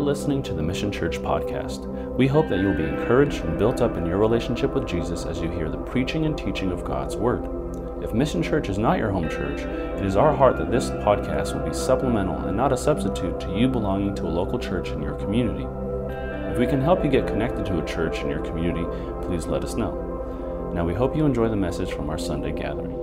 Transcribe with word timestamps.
for 0.00 0.06
listening 0.06 0.42
to 0.42 0.54
the 0.54 0.62
Mission 0.62 0.90
Church 0.90 1.18
podcast. 1.18 1.86
We 2.16 2.26
hope 2.26 2.48
that 2.48 2.58
you 2.58 2.68
will 2.68 2.76
be 2.76 2.84
encouraged 2.84 3.44
and 3.44 3.58
built 3.58 3.82
up 3.82 3.98
in 3.98 4.06
your 4.06 4.16
relationship 4.16 4.72
with 4.72 4.88
Jesus 4.88 5.26
as 5.26 5.42
you 5.42 5.50
hear 5.50 5.68
the 5.68 5.76
preaching 5.76 6.24
and 6.24 6.38
teaching 6.38 6.72
of 6.72 6.86
God's 6.86 7.16
Word. 7.16 7.44
If 8.02 8.14
Mission 8.14 8.42
Church 8.42 8.70
is 8.70 8.78
not 8.78 8.96
your 8.96 9.10
home 9.10 9.28
church, 9.28 9.60
it 9.60 10.06
is 10.06 10.16
our 10.16 10.34
heart 10.34 10.56
that 10.56 10.70
this 10.70 10.88
podcast 10.88 11.54
will 11.54 11.68
be 11.68 11.74
supplemental 11.74 12.38
and 12.46 12.56
not 12.56 12.72
a 12.72 12.78
substitute 12.78 13.38
to 13.40 13.54
you 13.54 13.68
belonging 13.68 14.14
to 14.14 14.26
a 14.26 14.36
local 14.40 14.58
church 14.58 14.88
in 14.88 15.02
your 15.02 15.16
community. 15.16 15.66
If 16.50 16.58
we 16.58 16.66
can 16.66 16.80
help 16.80 17.04
you 17.04 17.10
get 17.10 17.26
connected 17.26 17.66
to 17.66 17.82
a 17.82 17.86
church 17.86 18.20
in 18.20 18.30
your 18.30 18.42
community, 18.42 18.86
please 19.26 19.46
let 19.46 19.64
us 19.64 19.74
know. 19.74 20.72
Now 20.74 20.86
we 20.86 20.94
hope 20.94 21.14
you 21.14 21.26
enjoy 21.26 21.50
the 21.50 21.56
message 21.56 21.92
from 21.92 22.08
our 22.08 22.18
Sunday 22.18 22.52
gathering. 22.52 22.99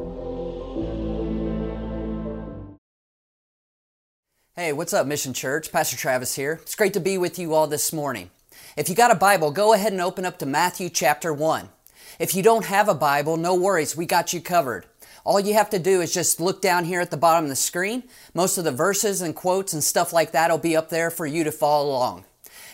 Hey, 4.60 4.74
what's 4.74 4.92
up, 4.92 5.06
Mission 5.06 5.34
Church? 5.34 5.72
Pastor 5.72 5.96
Travis 5.96 6.34
here. 6.34 6.58
It's 6.64 6.74
great 6.74 6.94
to 6.94 7.00
be 7.00 7.20
with 7.20 7.38
you 7.38 7.54
all 7.54 7.68
this 7.68 7.94
morning. 7.94 8.32
If 8.76 8.90
you 8.90 8.96
got 8.96 9.12
a 9.12 9.16
Bible, 9.16 9.52
go 9.52 9.74
ahead 9.74 9.92
and 9.92 10.02
open 10.02 10.26
up 10.26 10.40
to 10.40 10.48
Matthew 10.48 10.90
chapter 10.90 11.32
1. 11.32 11.70
If 12.18 12.34
you 12.34 12.42
don't 12.42 12.66
have 12.66 12.90
a 12.90 12.96
Bible, 12.96 13.38
no 13.38 13.54
worries, 13.54 13.96
we 13.96 14.08
got 14.08 14.34
you 14.34 14.42
covered. 14.42 14.88
All 15.24 15.40
you 15.40 15.54
have 15.54 15.70
to 15.70 15.78
do 15.78 16.02
is 16.02 16.12
just 16.12 16.40
look 16.40 16.60
down 16.60 16.86
here 16.86 17.00
at 17.00 17.12
the 17.12 17.18
bottom 17.18 17.46
of 17.46 17.50
the 17.52 17.56
screen. 17.56 18.06
Most 18.34 18.58
of 18.58 18.64
the 18.64 18.72
verses 18.72 19.22
and 19.22 19.36
quotes 19.36 19.74
and 19.74 19.84
stuff 19.84 20.12
like 20.12 20.32
that 20.32 20.50
will 20.50 20.58
be 20.58 20.76
up 20.76 20.90
there 20.90 21.12
for 21.12 21.28
you 21.28 21.44
to 21.44 21.52
follow 21.52 21.92
along. 21.92 22.26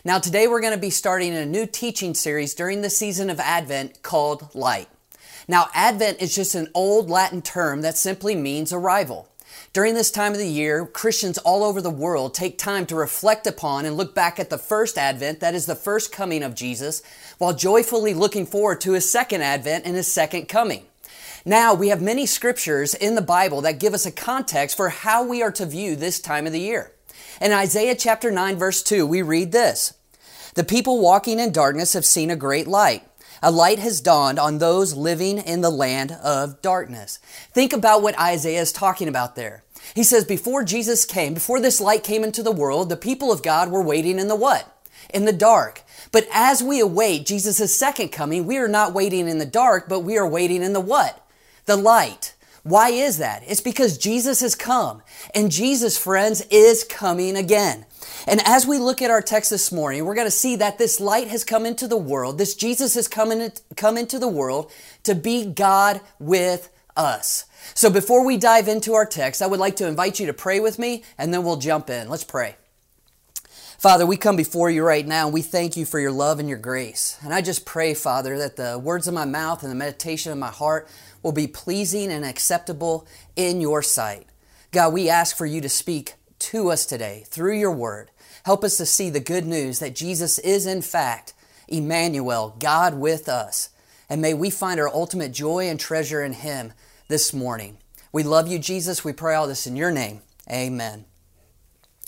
Now, 0.05 0.19
today 0.19 0.47
we're 0.47 0.61
going 0.61 0.73
to 0.73 0.79
be 0.79 0.89
starting 0.89 1.35
a 1.35 1.45
new 1.45 1.65
teaching 1.65 2.13
series 2.13 2.53
during 2.53 2.81
the 2.81 2.89
season 2.89 3.29
of 3.29 3.41
Advent 3.41 4.03
called 4.03 4.55
Light. 4.55 4.87
Now, 5.49 5.67
Advent 5.73 6.21
is 6.21 6.33
just 6.33 6.55
an 6.55 6.69
old 6.73 7.09
Latin 7.09 7.41
term 7.41 7.81
that 7.81 7.97
simply 7.97 8.35
means 8.35 8.71
arrival. 8.71 9.27
During 9.73 9.95
this 9.95 10.11
time 10.11 10.33
of 10.33 10.37
the 10.37 10.47
year, 10.47 10.85
Christians 10.85 11.37
all 11.39 11.63
over 11.63 11.81
the 11.81 11.89
world 11.89 12.33
take 12.33 12.57
time 12.57 12.85
to 12.85 12.95
reflect 12.95 13.47
upon 13.47 13.85
and 13.85 13.97
look 13.97 14.13
back 14.13 14.39
at 14.39 14.49
the 14.49 14.57
first 14.57 14.97
advent, 14.97 15.39
that 15.39 15.55
is 15.55 15.65
the 15.65 15.75
first 15.75 16.11
coming 16.11 16.43
of 16.43 16.55
Jesus, 16.55 17.01
while 17.37 17.53
joyfully 17.53 18.13
looking 18.13 18.45
forward 18.45 18.81
to 18.81 18.93
his 18.93 19.09
second 19.09 19.41
advent 19.41 19.85
and 19.85 19.95
his 19.95 20.11
second 20.11 20.47
coming. 20.47 20.85
Now, 21.45 21.73
we 21.73 21.89
have 21.89 22.01
many 22.01 22.25
scriptures 22.25 22.93
in 22.93 23.15
the 23.15 23.21
Bible 23.21 23.61
that 23.61 23.79
give 23.79 23.93
us 23.93 24.05
a 24.05 24.11
context 24.11 24.77
for 24.77 24.89
how 24.89 25.25
we 25.25 25.41
are 25.41 25.51
to 25.53 25.65
view 25.65 25.95
this 25.95 26.19
time 26.19 26.45
of 26.47 26.53
the 26.53 26.59
year. 26.59 26.91
In 27.41 27.51
Isaiah 27.51 27.95
chapter 27.95 28.31
9 28.31 28.55
verse 28.57 28.81
2, 28.83 29.05
we 29.05 29.21
read 29.21 29.51
this. 29.51 29.93
The 30.55 30.63
people 30.63 31.01
walking 31.01 31.39
in 31.39 31.51
darkness 31.51 31.93
have 31.93 32.05
seen 32.05 32.29
a 32.29 32.35
great 32.35 32.67
light. 32.67 33.03
A 33.45 33.51
light 33.51 33.79
has 33.79 33.99
dawned 33.99 34.39
on 34.39 34.59
those 34.59 34.95
living 34.95 35.37
in 35.37 35.59
the 35.59 35.69
land 35.69 36.13
of 36.13 36.61
darkness. 36.61 37.19
Think 37.51 37.73
about 37.73 38.01
what 38.01 38.17
Isaiah 38.17 38.61
is 38.61 38.71
talking 38.71 39.09
about 39.09 39.35
there. 39.35 39.65
He 39.93 40.03
says, 40.03 40.23
before 40.23 40.63
Jesus 40.63 41.03
came, 41.03 41.33
before 41.33 41.59
this 41.59 41.81
light 41.81 42.05
came 42.05 42.23
into 42.23 42.41
the 42.41 42.53
world, 42.53 42.87
the 42.87 42.95
people 42.95 43.33
of 43.33 43.43
God 43.43 43.69
were 43.69 43.83
waiting 43.83 44.17
in 44.17 44.29
the 44.29 44.35
what? 44.37 44.87
In 45.13 45.25
the 45.25 45.33
dark. 45.33 45.81
But 46.13 46.25
as 46.31 46.63
we 46.63 46.79
await 46.79 47.25
Jesus' 47.25 47.77
second 47.77 48.13
coming, 48.13 48.45
we 48.45 48.57
are 48.59 48.69
not 48.69 48.93
waiting 48.93 49.27
in 49.27 49.39
the 49.39 49.45
dark, 49.45 49.89
but 49.89 49.99
we 49.99 50.17
are 50.17 50.27
waiting 50.27 50.63
in 50.63 50.71
the 50.71 50.79
what? 50.79 51.27
The 51.65 51.75
light. 51.75 52.35
Why 52.63 52.91
is 52.91 53.17
that? 53.17 53.43
It's 53.45 53.59
because 53.59 53.97
Jesus 53.97 54.39
has 54.39 54.55
come. 54.55 55.01
And 55.35 55.51
Jesus, 55.51 55.97
friends, 55.97 56.45
is 56.49 56.85
coming 56.85 57.35
again. 57.35 57.85
And 58.27 58.41
as 58.45 58.65
we 58.65 58.77
look 58.77 59.01
at 59.01 59.09
our 59.09 59.21
text 59.21 59.49
this 59.49 59.71
morning, 59.71 60.05
we're 60.05 60.15
going 60.15 60.27
to 60.27 60.31
see 60.31 60.55
that 60.57 60.77
this 60.77 60.99
light 60.99 61.27
has 61.27 61.43
come 61.43 61.65
into 61.65 61.87
the 61.87 61.97
world. 61.97 62.37
This 62.37 62.55
Jesus 62.55 62.93
has 62.95 63.07
come, 63.07 63.31
in, 63.31 63.51
come 63.75 63.97
into 63.97 64.17
the 64.17 64.27
world 64.27 64.71
to 65.03 65.13
be 65.13 65.45
God 65.45 65.99
with 66.19 66.71
us. 66.95 67.45
So 67.73 67.89
before 67.89 68.25
we 68.25 68.37
dive 68.37 68.67
into 68.67 68.93
our 68.93 69.05
text, 69.05 69.41
I 69.41 69.47
would 69.47 69.59
like 69.59 69.75
to 69.77 69.87
invite 69.87 70.19
you 70.19 70.27
to 70.27 70.33
pray 70.33 70.59
with 70.59 70.79
me 70.79 71.03
and 71.17 71.33
then 71.33 71.43
we'll 71.43 71.57
jump 71.57 71.89
in. 71.89 72.09
Let's 72.09 72.23
pray. 72.23 72.55
Father, 73.77 74.05
we 74.05 74.15
come 74.15 74.37
before 74.37 74.69
you 74.69 74.81
right 74.83 75.05
now 75.05 75.25
and 75.25 75.33
we 75.33 75.41
thank 75.41 75.75
you 75.75 75.85
for 75.85 75.99
your 75.99 76.11
love 76.11 76.39
and 76.39 76.47
your 76.47 76.57
grace. 76.57 77.17
And 77.21 77.33
I 77.33 77.41
just 77.41 77.65
pray, 77.65 77.93
Father, 77.93 78.37
that 78.37 78.55
the 78.55 78.79
words 78.79 79.09
of 79.09 79.13
my 79.13 79.25
mouth 79.25 79.61
and 79.61 79.71
the 79.71 79.75
meditation 79.75 80.31
of 80.31 80.37
my 80.37 80.51
heart 80.51 80.87
will 81.21 81.33
be 81.33 81.47
pleasing 81.47 82.09
and 82.09 82.23
acceptable 82.23 83.05
in 83.35 83.59
your 83.59 83.81
sight. 83.81 84.27
God, 84.71 84.93
we 84.93 85.09
ask 85.09 85.35
for 85.35 85.45
you 85.45 85.59
to 85.59 85.67
speak 85.67 86.13
to 86.39 86.69
us 86.69 86.85
today 86.85 87.23
through 87.27 87.57
your 87.57 87.71
word. 87.71 88.09
Help 88.45 88.63
us 88.63 88.77
to 88.77 88.85
see 88.85 89.09
the 89.09 89.19
good 89.19 89.45
news 89.45 89.79
that 89.79 89.95
Jesus 89.95 90.37
is, 90.39 90.65
in 90.65 90.81
fact, 90.81 91.33
Emmanuel, 91.67 92.55
God 92.59 92.95
with 92.95 93.29
us. 93.29 93.69
And 94.09 94.21
may 94.21 94.33
we 94.33 94.49
find 94.49 94.79
our 94.79 94.89
ultimate 94.89 95.31
joy 95.31 95.69
and 95.69 95.79
treasure 95.79 96.21
in 96.21 96.33
Him 96.33 96.73
this 97.07 97.33
morning. 97.33 97.77
We 98.11 98.23
love 98.23 98.47
you, 98.47 98.59
Jesus. 98.59 99.03
We 99.03 99.13
pray 99.13 99.35
all 99.35 99.47
this 99.47 99.65
in 99.65 99.75
your 99.75 99.91
name. 99.91 100.21
Amen. 100.51 101.05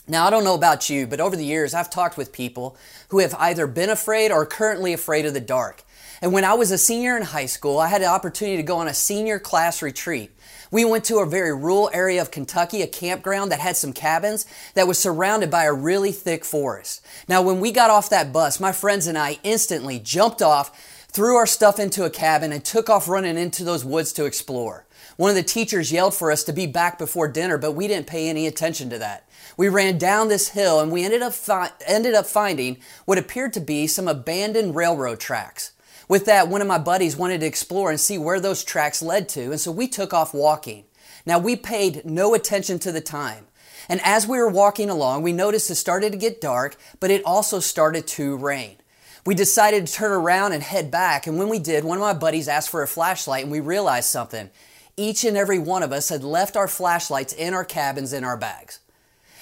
Now, 0.07 0.27
I 0.27 0.29
don't 0.29 0.43
know 0.43 0.53
about 0.53 0.87
you, 0.89 1.07
but 1.07 1.19
over 1.19 1.35
the 1.35 1.45
years, 1.45 1.73
I've 1.73 1.89
talked 1.89 2.15
with 2.15 2.31
people 2.31 2.77
who 3.09 3.19
have 3.19 3.33
either 3.35 3.65
been 3.65 3.89
afraid 3.89 4.31
or 4.31 4.45
currently 4.45 4.93
afraid 4.93 5.25
of 5.25 5.33
the 5.33 5.41
dark. 5.41 5.83
And 6.21 6.31
when 6.31 6.45
I 6.45 6.53
was 6.53 6.69
a 6.71 6.77
senior 6.77 7.17
in 7.17 7.23
high 7.23 7.47
school, 7.47 7.79
I 7.79 7.87
had 7.87 8.01
the 8.01 8.05
opportunity 8.05 8.57
to 8.57 8.63
go 8.63 8.77
on 8.77 8.87
a 8.87 8.93
senior 8.93 9.39
class 9.39 9.81
retreat. 9.81 10.31
We 10.71 10.85
went 10.85 11.05
to 11.05 11.17
a 11.17 11.25
very 11.25 11.53
rural 11.53 11.89
area 11.91 12.21
of 12.21 12.31
Kentucky, 12.31 12.83
a 12.83 12.87
campground 12.87 13.51
that 13.51 13.59
had 13.59 13.77
some 13.77 13.93
cabins 13.93 14.45
that 14.75 14.87
was 14.87 14.99
surrounded 14.99 15.49
by 15.49 15.63
a 15.63 15.73
really 15.73 16.11
thick 16.11 16.45
forest. 16.45 17.03
Now, 17.27 17.41
when 17.41 17.59
we 17.59 17.71
got 17.71 17.89
off 17.89 18.09
that 18.11 18.31
bus, 18.31 18.59
my 18.59 18.71
friends 18.71 19.07
and 19.07 19.17
I 19.17 19.39
instantly 19.43 19.99
jumped 19.99 20.41
off, 20.41 21.05
threw 21.07 21.35
our 21.35 21.47
stuff 21.47 21.79
into 21.79 22.05
a 22.05 22.09
cabin, 22.09 22.51
and 22.51 22.63
took 22.63 22.89
off 22.89 23.07
running 23.07 23.37
into 23.37 23.63
those 23.63 23.83
woods 23.83 24.13
to 24.13 24.25
explore. 24.25 24.84
One 25.17 25.29
of 25.29 25.35
the 25.35 25.43
teachers 25.43 25.91
yelled 25.91 26.13
for 26.13 26.31
us 26.31 26.43
to 26.43 26.53
be 26.53 26.67
back 26.67 26.97
before 26.97 27.27
dinner, 27.27 27.57
but 27.57 27.71
we 27.71 27.87
didn't 27.87 28.07
pay 28.07 28.27
any 28.27 28.47
attention 28.47 28.89
to 28.89 28.97
that. 28.99 29.27
We 29.55 29.69
ran 29.69 29.97
down 29.97 30.27
this 30.27 30.49
hill 30.49 30.79
and 30.81 30.91
we 30.91 31.05
ended 31.05 31.21
up, 31.21 31.33
fi- 31.33 31.71
ended 31.87 32.13
up 32.13 32.25
finding 32.25 32.77
what 33.05 33.17
appeared 33.17 33.53
to 33.53 33.61
be 33.61 33.87
some 33.87 34.07
abandoned 34.07 34.75
railroad 34.75 35.19
tracks. 35.19 35.71
With 36.09 36.25
that, 36.25 36.49
one 36.49 36.61
of 36.61 36.67
my 36.67 36.77
buddies 36.77 37.15
wanted 37.15 37.39
to 37.39 37.47
explore 37.47 37.89
and 37.89 37.99
see 37.99 38.17
where 38.17 38.39
those 38.39 38.63
tracks 38.63 39.01
led 39.01 39.29
to, 39.29 39.51
and 39.51 39.59
so 39.59 39.71
we 39.71 39.87
took 39.87 40.13
off 40.13 40.33
walking. 40.33 40.85
Now, 41.25 41.39
we 41.39 41.55
paid 41.55 42.05
no 42.05 42.35
attention 42.35 42.77
to 42.79 42.91
the 42.91 43.01
time. 43.01 43.47
And 43.89 44.01
as 44.03 44.27
we 44.27 44.37
were 44.37 44.49
walking 44.49 44.89
along, 44.89 45.23
we 45.23 45.31
noticed 45.31 45.69
it 45.71 45.75
started 45.75 46.11
to 46.11 46.17
get 46.17 46.41
dark, 46.41 46.75
but 46.99 47.09
it 47.09 47.23
also 47.25 47.59
started 47.59 48.05
to 48.07 48.35
rain. 48.37 48.77
We 49.25 49.33
decided 49.33 49.87
to 49.87 49.93
turn 49.93 50.11
around 50.11 50.53
and 50.53 50.61
head 50.61 50.91
back, 50.91 51.25
and 51.25 51.39
when 51.39 51.49
we 51.49 51.57
did, 51.57 51.83
one 51.83 51.97
of 51.97 52.03
my 52.03 52.13
buddies 52.13 52.47
asked 52.47 52.69
for 52.69 52.83
a 52.83 52.87
flashlight, 52.87 53.43
and 53.43 53.51
we 53.51 53.59
realized 53.59 54.09
something. 54.09 54.51
Each 54.97 55.23
and 55.23 55.35
every 55.35 55.59
one 55.59 55.83
of 55.83 55.91
us 55.91 56.09
had 56.09 56.23
left 56.23 56.55
our 56.55 56.67
flashlights 56.67 57.33
in 57.33 57.53
our 57.53 57.65
cabins 57.65 58.13
in 58.13 58.23
our 58.23 58.37
bags. 58.37 58.79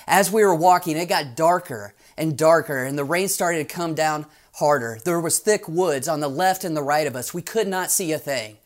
As 0.08 0.32
we 0.32 0.44
were 0.44 0.56
walking, 0.56 0.98
it 0.98 1.08
got 1.08 1.36
darker 1.36 1.94
and 2.18 2.38
darker, 2.38 2.84
and 2.84 2.98
the 2.98 3.04
rain 3.04 3.28
started 3.28 3.68
to 3.68 3.76
come 3.76 3.94
down 3.94 4.26
harder. 4.54 5.00
There 5.04 5.20
was 5.20 5.40
thick 5.40 5.68
woods 5.68 6.08
on 6.08 6.20
the 6.20 6.28
left 6.28 6.64
and 6.64 6.76
the 6.76 6.84
right 6.84 7.08
of 7.08 7.16
us. 7.16 7.34
We 7.34 7.42
could 7.42 7.68
not 7.68 7.92
see 7.92 8.12
a 8.12 8.20
thing. 8.20 8.58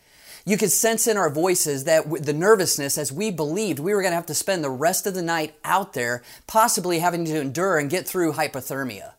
You 0.45 0.57
could 0.57 0.71
sense 0.71 1.07
in 1.07 1.17
our 1.17 1.29
voices 1.29 1.83
that 1.83 2.09
the 2.23 2.31
nervousness 2.31 2.97
as 2.97 3.11
we 3.11 3.31
believed 3.31 3.79
we 3.79 3.93
were 3.93 4.01
going 4.01 4.11
to 4.11 4.15
have 4.15 4.25
to 4.27 4.33
spend 4.33 4.63
the 4.63 4.69
rest 4.69 5.05
of 5.05 5.13
the 5.13 5.21
night 5.21 5.55
out 5.65 5.91
there, 5.91 6.23
possibly 6.47 6.99
having 6.99 7.25
to 7.25 7.41
endure 7.41 7.77
and 7.77 7.89
get 7.89 8.07
through 8.07 8.33
hypothermia. 8.33 9.11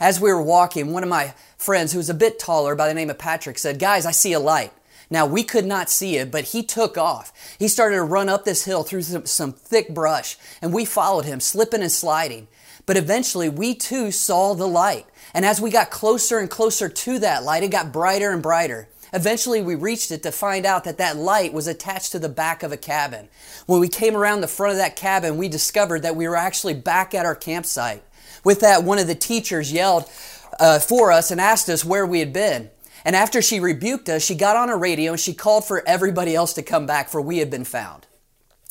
As 0.00 0.20
we 0.20 0.32
were 0.32 0.42
walking, 0.42 0.92
one 0.92 1.04
of 1.04 1.08
my 1.08 1.34
friends, 1.56 1.92
who 1.92 1.98
was 1.98 2.10
a 2.10 2.14
bit 2.14 2.40
taller 2.40 2.74
by 2.74 2.88
the 2.88 2.94
name 2.94 3.08
of 3.08 3.18
Patrick, 3.18 3.58
said, 3.58 3.78
Guys, 3.78 4.04
I 4.04 4.10
see 4.10 4.32
a 4.32 4.40
light. 4.40 4.72
Now, 5.10 5.26
we 5.26 5.44
could 5.44 5.66
not 5.66 5.90
see 5.90 6.16
it, 6.16 6.30
but 6.30 6.46
he 6.46 6.62
took 6.62 6.96
off. 6.96 7.32
He 7.58 7.68
started 7.68 7.96
to 7.96 8.02
run 8.02 8.28
up 8.28 8.44
this 8.44 8.64
hill 8.64 8.82
through 8.82 9.02
some, 9.02 9.26
some, 9.26 9.52
thick 9.52 9.90
brush, 9.94 10.36
and 10.62 10.72
we 10.72 10.84
followed 10.84 11.24
him, 11.24 11.40
slipping 11.40 11.82
and 11.82 11.92
sliding. 11.92 12.48
But 12.86 12.96
eventually, 12.96 13.48
we 13.48 13.74
too 13.74 14.10
saw 14.10 14.54
the 14.54 14.68
light. 14.68 15.06
And 15.32 15.44
as 15.44 15.60
we 15.60 15.70
got 15.70 15.90
closer 15.90 16.38
and 16.38 16.50
closer 16.50 16.88
to 16.88 17.18
that 17.18 17.42
light, 17.42 17.62
it 17.62 17.70
got 17.70 17.92
brighter 17.92 18.30
and 18.30 18.42
brighter. 18.42 18.88
Eventually, 19.12 19.62
we 19.62 19.76
reached 19.76 20.10
it 20.10 20.22
to 20.24 20.32
find 20.32 20.66
out 20.66 20.84
that 20.84 20.98
that 20.98 21.16
light 21.16 21.52
was 21.52 21.68
attached 21.68 22.12
to 22.12 22.18
the 22.18 22.28
back 22.28 22.62
of 22.62 22.72
a 22.72 22.76
cabin. 22.76 23.28
When 23.66 23.80
we 23.80 23.88
came 23.88 24.16
around 24.16 24.40
the 24.40 24.48
front 24.48 24.72
of 24.72 24.78
that 24.78 24.96
cabin, 24.96 25.36
we 25.36 25.48
discovered 25.48 26.02
that 26.02 26.16
we 26.16 26.26
were 26.26 26.36
actually 26.36 26.74
back 26.74 27.14
at 27.14 27.24
our 27.24 27.36
campsite. 27.36 28.02
With 28.42 28.60
that, 28.60 28.82
one 28.82 28.98
of 28.98 29.06
the 29.06 29.14
teachers 29.14 29.72
yelled 29.72 30.10
uh, 30.58 30.80
for 30.80 31.12
us 31.12 31.30
and 31.30 31.40
asked 31.40 31.68
us 31.68 31.84
where 31.84 32.04
we 32.04 32.18
had 32.18 32.32
been. 32.32 32.70
And 33.04 33.14
after 33.14 33.42
she 33.42 33.60
rebuked 33.60 34.08
us, 34.08 34.24
she 34.24 34.34
got 34.34 34.56
on 34.56 34.70
a 34.70 34.76
radio 34.76 35.12
and 35.12 35.20
she 35.20 35.34
called 35.34 35.66
for 35.66 35.86
everybody 35.86 36.34
else 36.34 36.54
to 36.54 36.62
come 36.62 36.86
back, 36.86 37.08
for 37.08 37.20
we 37.20 37.38
had 37.38 37.50
been 37.50 37.64
found. 37.64 38.06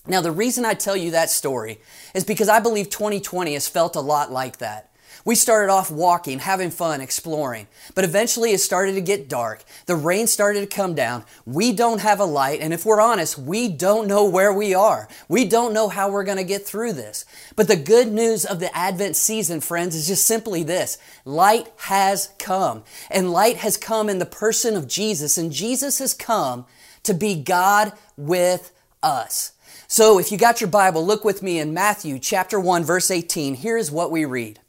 Now, 0.08 0.22
the 0.22 0.32
reason 0.32 0.66
I 0.66 0.74
tell 0.74 0.98
you 0.98 1.12
that 1.12 1.30
story 1.30 1.80
is 2.14 2.24
because 2.24 2.50
I 2.50 2.60
believe 2.60 2.90
2020 2.90 3.54
has 3.54 3.68
felt 3.68 3.96
a 3.96 4.02
lot 4.02 4.32
like 4.32 4.58
that. 4.58 4.93
We 5.26 5.36
started 5.36 5.72
off 5.72 5.90
walking, 5.90 6.40
having 6.40 6.70
fun, 6.70 7.00
exploring, 7.00 7.68
but 7.96 8.04
eventually 8.04 8.52
it 8.52 8.60
started 8.60 8.96
to 8.96 9.02
get 9.02 9.30
dark. 9.30 9.64
The 9.86 9.96
rain 9.96 10.28
started 10.28 10.62
to 10.62 10.76
come 10.76 10.96
down. 10.96 11.24
We 11.46 11.72
don't 11.72 12.02
have 12.02 12.20
a 12.20 12.26
light, 12.26 12.60
and 12.60 12.74
if 12.74 12.86
we're 12.86 13.00
honest, 13.00 13.38
we 13.38 13.70
don't 13.70 14.08
know 14.08 14.26
where 14.26 14.52
we 14.52 14.74
are. 14.74 15.08
We 15.30 15.46
don't 15.46 15.74
know 15.74 15.88
how 15.88 16.12
we're 16.12 16.26
going 16.26 16.40
to 16.40 16.44
get 16.44 16.66
through 16.66 16.94
this. 16.94 17.24
But 17.56 17.70
the 17.70 17.78
good 17.78 18.10
news 18.10 18.44
of 18.44 18.60
the 18.60 18.76
Advent 18.76 19.16
season, 19.16 19.62
friends, 19.62 19.96
is 19.96 20.08
just 20.08 20.26
simply 20.26 20.62
this 20.62 20.98
light 21.24 21.72
has 21.78 22.34
come, 22.38 22.84
and 23.10 23.32
light 23.32 23.58
has 23.58 23.78
come 23.78 24.10
in 24.10 24.20
the 24.20 24.26
person 24.26 24.76
of 24.76 24.90
Jesus, 24.90 25.38
and 25.38 25.54
Jesus 25.54 26.00
has 26.00 26.14
come 26.14 26.66
to 27.04 27.14
be 27.14 27.42
God 27.42 27.94
with 28.18 28.74
us. 29.02 29.54
So 29.88 30.20
if 30.20 30.32
you 30.34 30.38
got 30.38 30.60
your 30.60 30.70
Bible, 30.70 31.06
look 31.06 31.24
with 31.24 31.44
me 31.44 31.60
in 31.60 31.74
Matthew 31.74 32.20
chapter 32.20 32.60
1 32.60 32.84
verse 32.84 33.12
18. 33.12 33.56
Here's 33.56 33.92
what 33.92 34.12
we 34.12 34.26
read. 34.26 34.60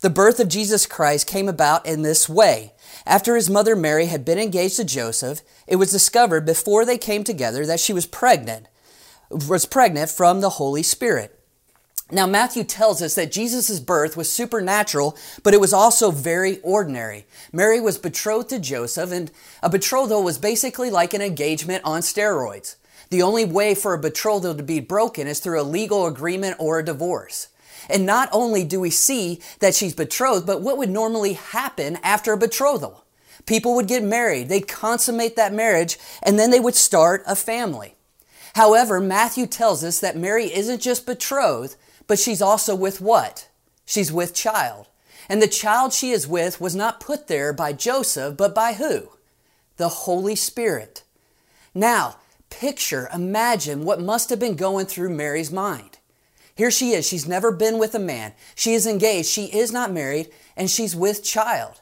The 0.00 0.08
birth 0.08 0.40
of 0.40 0.48
Jesus 0.48 0.86
Christ 0.86 1.26
came 1.26 1.46
about 1.46 1.84
in 1.84 2.00
this 2.00 2.26
way. 2.26 2.72
After 3.04 3.36
his 3.36 3.50
mother 3.50 3.76
Mary 3.76 4.06
had 4.06 4.24
been 4.24 4.38
engaged 4.38 4.76
to 4.76 4.84
Joseph, 4.84 5.42
it 5.66 5.76
was 5.76 5.90
discovered 5.90 6.46
before 6.46 6.86
they 6.86 6.96
came 6.96 7.22
together 7.22 7.66
that 7.66 7.80
she 7.80 7.92
was 7.92 8.06
pregnant, 8.06 8.66
was 9.28 9.66
pregnant 9.66 10.08
from 10.08 10.40
the 10.40 10.50
Holy 10.50 10.82
Spirit. 10.82 11.38
Now, 12.10 12.26
Matthew 12.26 12.64
tells 12.64 13.02
us 13.02 13.14
that 13.14 13.30
Jesus' 13.30 13.78
birth 13.78 14.16
was 14.16 14.32
supernatural, 14.32 15.16
but 15.42 15.52
it 15.52 15.60
was 15.60 15.72
also 15.72 16.10
very 16.10 16.60
ordinary. 16.62 17.26
Mary 17.52 17.78
was 17.78 17.98
betrothed 17.98 18.48
to 18.48 18.58
Joseph, 18.58 19.12
and 19.12 19.30
a 19.62 19.68
betrothal 19.68 20.24
was 20.24 20.38
basically 20.38 20.90
like 20.90 21.12
an 21.12 21.20
engagement 21.20 21.84
on 21.84 22.00
steroids. 22.00 22.76
The 23.10 23.22
only 23.22 23.44
way 23.44 23.74
for 23.74 23.92
a 23.92 23.98
betrothal 23.98 24.54
to 24.54 24.62
be 24.62 24.80
broken 24.80 25.26
is 25.28 25.40
through 25.40 25.60
a 25.60 25.62
legal 25.62 26.06
agreement 26.06 26.56
or 26.58 26.78
a 26.78 26.84
divorce. 26.84 27.48
And 27.90 28.06
not 28.06 28.28
only 28.32 28.64
do 28.64 28.80
we 28.80 28.90
see 28.90 29.40
that 29.58 29.74
she's 29.74 29.94
betrothed, 29.94 30.46
but 30.46 30.62
what 30.62 30.78
would 30.78 30.90
normally 30.90 31.34
happen 31.34 31.98
after 32.02 32.32
a 32.32 32.38
betrothal? 32.38 33.04
People 33.46 33.74
would 33.74 33.88
get 33.88 34.02
married, 34.02 34.48
they'd 34.48 34.68
consummate 34.68 35.36
that 35.36 35.52
marriage, 35.52 35.98
and 36.22 36.38
then 36.38 36.50
they 36.50 36.60
would 36.60 36.74
start 36.74 37.22
a 37.26 37.34
family. 37.34 37.96
However, 38.54 39.00
Matthew 39.00 39.46
tells 39.46 39.84
us 39.84 40.00
that 40.00 40.16
Mary 40.16 40.52
isn't 40.54 40.80
just 40.80 41.06
betrothed, 41.06 41.76
but 42.06 42.18
she's 42.18 42.42
also 42.42 42.74
with 42.74 43.00
what? 43.00 43.48
She's 43.86 44.12
with 44.12 44.34
child. 44.34 44.88
And 45.28 45.40
the 45.40 45.46
child 45.46 45.92
she 45.92 46.10
is 46.10 46.26
with 46.26 46.60
was 46.60 46.74
not 46.74 47.00
put 47.00 47.28
there 47.28 47.52
by 47.52 47.72
Joseph, 47.72 48.36
but 48.36 48.54
by 48.54 48.74
who? 48.74 49.10
The 49.76 49.88
Holy 49.88 50.34
Spirit. 50.34 51.04
Now, 51.72 52.16
picture, 52.50 53.08
imagine 53.14 53.84
what 53.84 54.00
must 54.00 54.30
have 54.30 54.40
been 54.40 54.56
going 54.56 54.86
through 54.86 55.10
Mary's 55.10 55.52
mind. 55.52 55.89
Here 56.54 56.70
she 56.70 56.92
is. 56.92 57.06
She's 57.06 57.28
never 57.28 57.52
been 57.52 57.78
with 57.78 57.94
a 57.94 57.98
man. 57.98 58.32
She 58.54 58.74
is 58.74 58.86
engaged. 58.86 59.28
She 59.28 59.46
is 59.46 59.72
not 59.72 59.92
married, 59.92 60.28
and 60.56 60.70
she's 60.70 60.96
with 60.96 61.24
child. 61.24 61.80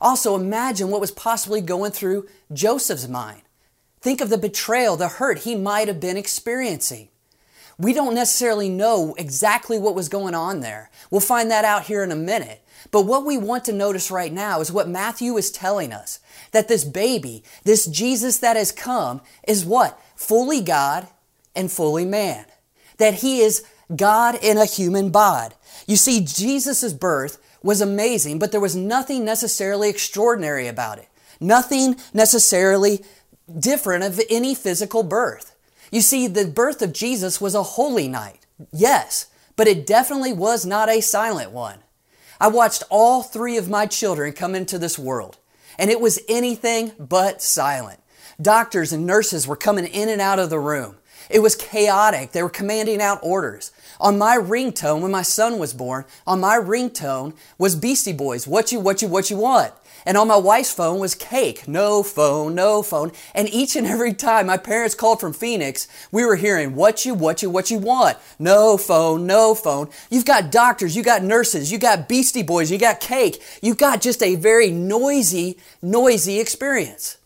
Also, 0.00 0.34
imagine 0.34 0.88
what 0.88 1.00
was 1.00 1.10
possibly 1.10 1.60
going 1.60 1.92
through 1.92 2.28
Joseph's 2.52 3.08
mind. 3.08 3.42
Think 4.00 4.20
of 4.20 4.30
the 4.30 4.38
betrayal, 4.38 4.96
the 4.96 5.08
hurt 5.08 5.40
he 5.40 5.54
might 5.54 5.86
have 5.86 6.00
been 6.00 6.16
experiencing. 6.16 7.08
We 7.78 7.92
don't 7.92 8.14
necessarily 8.14 8.68
know 8.68 9.14
exactly 9.16 9.78
what 9.78 9.94
was 9.94 10.08
going 10.08 10.34
on 10.34 10.60
there. 10.60 10.90
We'll 11.10 11.20
find 11.20 11.50
that 11.50 11.64
out 11.64 11.84
here 11.84 12.02
in 12.02 12.12
a 12.12 12.16
minute. 12.16 12.62
But 12.90 13.02
what 13.02 13.24
we 13.24 13.38
want 13.38 13.64
to 13.66 13.72
notice 13.72 14.10
right 14.10 14.32
now 14.32 14.60
is 14.60 14.72
what 14.72 14.88
Matthew 14.88 15.36
is 15.36 15.50
telling 15.50 15.92
us 15.92 16.18
that 16.50 16.68
this 16.68 16.84
baby, 16.84 17.44
this 17.64 17.86
Jesus 17.86 18.38
that 18.38 18.56
has 18.56 18.72
come, 18.72 19.20
is 19.46 19.64
what? 19.64 20.00
Fully 20.16 20.60
God 20.60 21.06
and 21.54 21.70
fully 21.70 22.04
man. 22.04 22.46
That 22.98 23.14
he 23.14 23.40
is 23.40 23.64
God 23.96 24.36
in 24.42 24.56
a 24.58 24.64
human 24.64 25.10
bod. 25.10 25.54
You 25.86 25.96
see, 25.96 26.20
Jesus' 26.20 26.92
birth 26.92 27.38
was 27.62 27.80
amazing, 27.80 28.38
but 28.38 28.50
there 28.50 28.60
was 28.60 28.76
nothing 28.76 29.24
necessarily 29.24 29.88
extraordinary 29.88 30.66
about 30.66 30.98
it. 30.98 31.08
Nothing 31.40 31.96
necessarily 32.12 33.04
different 33.58 34.04
of 34.04 34.20
any 34.30 34.54
physical 34.54 35.02
birth. 35.02 35.54
You 35.90 36.00
see, 36.00 36.26
the 36.26 36.46
birth 36.46 36.80
of 36.82 36.92
Jesus 36.92 37.40
was 37.40 37.54
a 37.54 37.62
holy 37.62 38.08
night, 38.08 38.46
yes, 38.72 39.26
but 39.56 39.68
it 39.68 39.86
definitely 39.86 40.32
was 40.32 40.64
not 40.64 40.88
a 40.88 41.00
silent 41.00 41.50
one. 41.50 41.78
I 42.40 42.48
watched 42.48 42.82
all 42.90 43.22
three 43.22 43.56
of 43.56 43.68
my 43.68 43.86
children 43.86 44.32
come 44.32 44.54
into 44.54 44.78
this 44.78 44.98
world, 44.98 45.38
and 45.78 45.90
it 45.90 46.00
was 46.00 46.18
anything 46.28 46.92
but 46.98 47.42
silent. 47.42 48.00
Doctors 48.40 48.92
and 48.92 49.06
nurses 49.06 49.46
were 49.46 49.56
coming 49.56 49.86
in 49.86 50.08
and 50.08 50.20
out 50.20 50.38
of 50.38 50.50
the 50.50 50.58
room. 50.58 50.96
It 51.30 51.40
was 51.40 51.54
chaotic. 51.54 52.32
They 52.32 52.42
were 52.42 52.50
commanding 52.50 53.00
out 53.00 53.20
orders. 53.22 53.72
On 54.00 54.18
my 54.18 54.36
ringtone, 54.36 55.00
when 55.00 55.10
my 55.10 55.22
son 55.22 55.58
was 55.58 55.74
born, 55.74 56.04
on 56.26 56.40
my 56.40 56.56
ringtone 56.56 57.34
was 57.58 57.76
Beastie 57.76 58.12
Boys. 58.12 58.46
What 58.46 58.72
you, 58.72 58.80
what 58.80 59.02
you, 59.02 59.08
what 59.08 59.30
you 59.30 59.36
want? 59.36 59.72
And 60.04 60.16
on 60.16 60.28
my 60.28 60.36
wife's 60.36 60.72
phone 60.72 60.98
was 60.98 61.14
cake. 61.14 61.68
No 61.68 62.02
phone, 62.02 62.54
no 62.54 62.82
phone. 62.82 63.12
And 63.34 63.48
each 63.48 63.76
and 63.76 63.86
every 63.86 64.12
time 64.14 64.46
my 64.46 64.56
parents 64.56 64.94
called 64.94 65.20
from 65.20 65.32
Phoenix, 65.32 65.86
we 66.10 66.24
were 66.24 66.36
hearing 66.36 66.74
what 66.74 67.04
you, 67.04 67.14
what 67.14 67.42
you, 67.42 67.50
what 67.50 67.70
you 67.70 67.78
want. 67.78 68.18
No 68.38 68.76
phone, 68.76 69.26
no 69.26 69.54
phone. 69.54 69.88
You've 70.10 70.24
got 70.24 70.50
doctors, 70.50 70.96
you 70.96 71.02
got 71.02 71.22
nurses, 71.22 71.70
you 71.70 71.78
got 71.78 72.08
Beastie 72.08 72.42
Boys, 72.42 72.70
you 72.70 72.78
got 72.78 73.00
cake. 73.00 73.40
You've 73.62 73.78
got 73.78 74.00
just 74.00 74.22
a 74.22 74.34
very 74.34 74.70
noisy, 74.70 75.58
noisy 75.80 76.40
experience. 76.40 77.18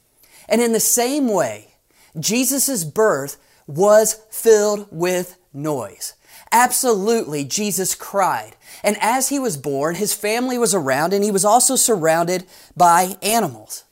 And 0.49 0.61
in 0.61 0.73
the 0.73 0.81
same 0.81 1.29
way, 1.29 1.75
Jesus' 2.19 2.85
birth 2.85 3.39
was 3.67 4.21
filled 4.31 4.87
with 4.91 5.39
noise. 5.53 6.15
Absolutely, 6.53 7.45
Jesus 7.45 7.95
cried. 7.95 8.57
And 8.85 8.97
as 9.01 9.29
he 9.29 9.39
was 9.39 9.57
born, 9.57 9.97
his 9.97 10.15
family 10.15 10.59
was 10.59 10.75
around 10.75 11.13
and 11.13 11.25
he 11.25 11.31
was 11.31 11.45
also 11.45 11.77
surrounded 11.77 12.45
by 12.77 13.17
animals. 13.23 13.85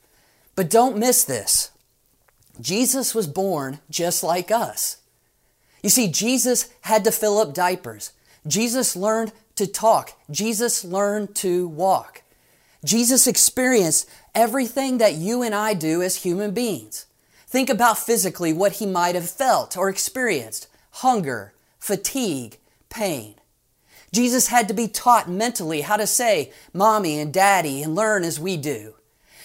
But 0.55 0.71
don't 0.71 0.97
miss 0.97 1.25
this. 1.25 1.71
Jesus 2.61 3.15
was 3.15 3.27
born 3.27 3.81
just 3.91 4.23
like 4.23 4.51
us. 4.51 4.99
You 5.83 5.91
see, 5.91 6.09
Jesus 6.09 6.71
had 6.83 7.05
to 7.05 7.11
fill 7.11 7.39
up 7.39 7.53
diapers. 7.53 8.13
Jesus 8.47 8.95
learned 8.95 9.33
to 9.57 9.67
talk. 9.67 10.13
Jesus 10.31 10.85
learned 10.85 11.35
to 11.37 11.67
walk. 11.69 12.23
Jesus 12.85 13.27
experienced 13.27 14.09
everything 14.35 14.99
that 14.99 15.15
you 15.15 15.43
and 15.43 15.55
I 15.55 15.75
do 15.75 16.03
as 16.03 16.17
human 16.17 16.53
beings. 16.53 17.07
Think 17.55 17.71
about 17.71 17.99
physically 17.99 18.53
what 18.53 18.73
he 18.73 18.85
might 18.85 19.15
have 19.15 19.31
felt 19.31 19.77
or 19.77 19.89
experienced 19.89 20.67
hunger, 20.91 21.55
fatigue, 21.79 22.59
pain. 22.91 23.37
Jesus 24.13 24.49
had 24.49 24.67
to 24.67 24.75
be 24.75 24.89
taught 24.89 25.31
mentally 25.31 25.83
how 25.83 25.97
to 25.97 26.05
say 26.05 26.51
mommy 26.73 27.17
and 27.21 27.33
daddy 27.33 27.81
and 27.81 27.95
learn 27.95 28.25
as 28.25 28.41
we 28.41 28.57
do. 28.57 28.95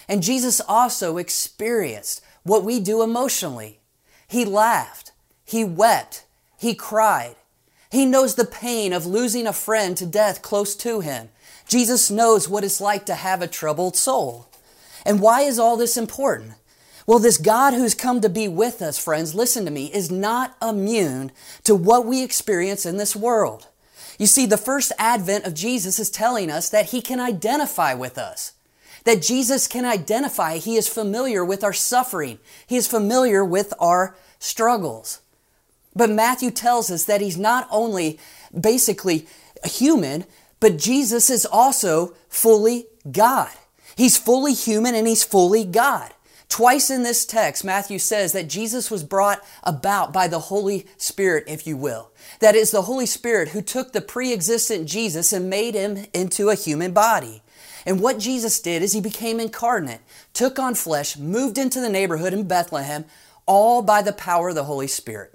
And 0.08 0.24
Jesus 0.24 0.60
also 0.60 1.18
experienced 1.18 2.20
what 2.42 2.64
we 2.64 2.80
do 2.80 3.04
emotionally. 3.04 3.78
He 4.26 4.44
laughed, 4.44 5.12
he 5.44 5.62
wept, 5.62 6.24
he 6.58 6.74
cried. 6.74 7.36
He 7.92 8.06
knows 8.06 8.34
the 8.34 8.44
pain 8.44 8.92
of 8.92 9.06
losing 9.06 9.46
a 9.46 9.52
friend 9.52 9.96
to 9.98 10.04
death 10.04 10.42
close 10.42 10.74
to 10.78 10.98
him. 10.98 11.28
Jesus 11.68 12.10
knows 12.10 12.48
what 12.48 12.64
it's 12.64 12.80
like 12.80 13.06
to 13.06 13.14
have 13.14 13.40
a 13.40 13.46
troubled 13.46 13.94
soul. 13.94 14.48
And 15.06 15.20
why 15.20 15.42
is 15.42 15.60
all 15.60 15.76
this 15.76 15.96
important? 15.96 16.54
Well, 17.10 17.18
this 17.18 17.38
God 17.38 17.74
who's 17.74 17.96
come 17.96 18.20
to 18.20 18.28
be 18.28 18.46
with 18.46 18.80
us, 18.80 18.96
friends, 18.96 19.34
listen 19.34 19.64
to 19.64 19.72
me, 19.72 19.92
is 19.92 20.12
not 20.12 20.56
immune 20.62 21.32
to 21.64 21.74
what 21.74 22.06
we 22.06 22.22
experience 22.22 22.86
in 22.86 22.98
this 22.98 23.16
world. 23.16 23.66
You 24.16 24.26
see, 24.26 24.46
the 24.46 24.56
first 24.56 24.92
advent 24.96 25.44
of 25.44 25.52
Jesus 25.52 25.98
is 25.98 26.08
telling 26.08 26.52
us 26.52 26.68
that 26.68 26.90
He 26.90 27.02
can 27.02 27.18
identify 27.18 27.94
with 27.94 28.16
us. 28.16 28.52
That 29.02 29.22
Jesus 29.22 29.66
can 29.66 29.84
identify. 29.84 30.58
He 30.58 30.76
is 30.76 30.86
familiar 30.86 31.44
with 31.44 31.64
our 31.64 31.72
suffering. 31.72 32.38
He 32.64 32.76
is 32.76 32.86
familiar 32.86 33.44
with 33.44 33.74
our 33.80 34.14
struggles. 34.38 35.20
But 35.96 36.10
Matthew 36.10 36.52
tells 36.52 36.92
us 36.92 37.06
that 37.06 37.20
He's 37.20 37.36
not 37.36 37.66
only 37.72 38.20
basically 38.56 39.26
human, 39.64 40.26
but 40.60 40.78
Jesus 40.78 41.28
is 41.28 41.44
also 41.44 42.14
fully 42.28 42.86
God. 43.10 43.50
He's 43.96 44.16
fully 44.16 44.54
human 44.54 44.94
and 44.94 45.08
He's 45.08 45.24
fully 45.24 45.64
God. 45.64 46.12
Twice 46.50 46.90
in 46.90 47.04
this 47.04 47.24
text, 47.24 47.64
Matthew 47.64 48.00
says 48.00 48.32
that 48.32 48.48
Jesus 48.48 48.90
was 48.90 49.04
brought 49.04 49.42
about 49.62 50.12
by 50.12 50.26
the 50.26 50.40
Holy 50.40 50.86
Spirit, 50.96 51.44
if 51.46 51.64
you 51.64 51.76
will. 51.76 52.10
That 52.40 52.56
is 52.56 52.72
the 52.72 52.82
Holy 52.82 53.06
Spirit 53.06 53.50
who 53.50 53.62
took 53.62 53.92
the 53.92 54.00
pre-existent 54.00 54.88
Jesus 54.88 55.32
and 55.32 55.48
made 55.48 55.74
him 55.74 56.06
into 56.12 56.50
a 56.50 56.56
human 56.56 56.92
body. 56.92 57.42
And 57.86 58.00
what 58.00 58.18
Jesus 58.18 58.60
did 58.60 58.82
is 58.82 58.92
he 58.92 59.00
became 59.00 59.38
incarnate, 59.38 60.00
took 60.34 60.58
on 60.58 60.74
flesh, 60.74 61.16
moved 61.16 61.56
into 61.56 61.80
the 61.80 61.88
neighborhood 61.88 62.34
in 62.34 62.48
Bethlehem, 62.48 63.04
all 63.46 63.80
by 63.80 64.02
the 64.02 64.12
power 64.12 64.48
of 64.48 64.56
the 64.56 64.64
Holy 64.64 64.88
Spirit. 64.88 65.32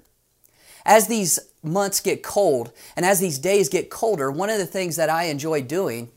As 0.84 1.08
these 1.08 1.40
months 1.62 1.98
get 1.98 2.22
cold 2.22 2.72
and 2.94 3.06
as 3.06 3.20
these 3.20 3.38
days 3.38 3.70
get 3.70 3.90
colder, 3.90 4.30
one 4.30 4.50
of 4.50 4.58
the 4.58 4.66
things 4.66 4.96
that 4.96 5.10
I 5.10 5.24
enjoy 5.24 5.62
doing 5.62 6.10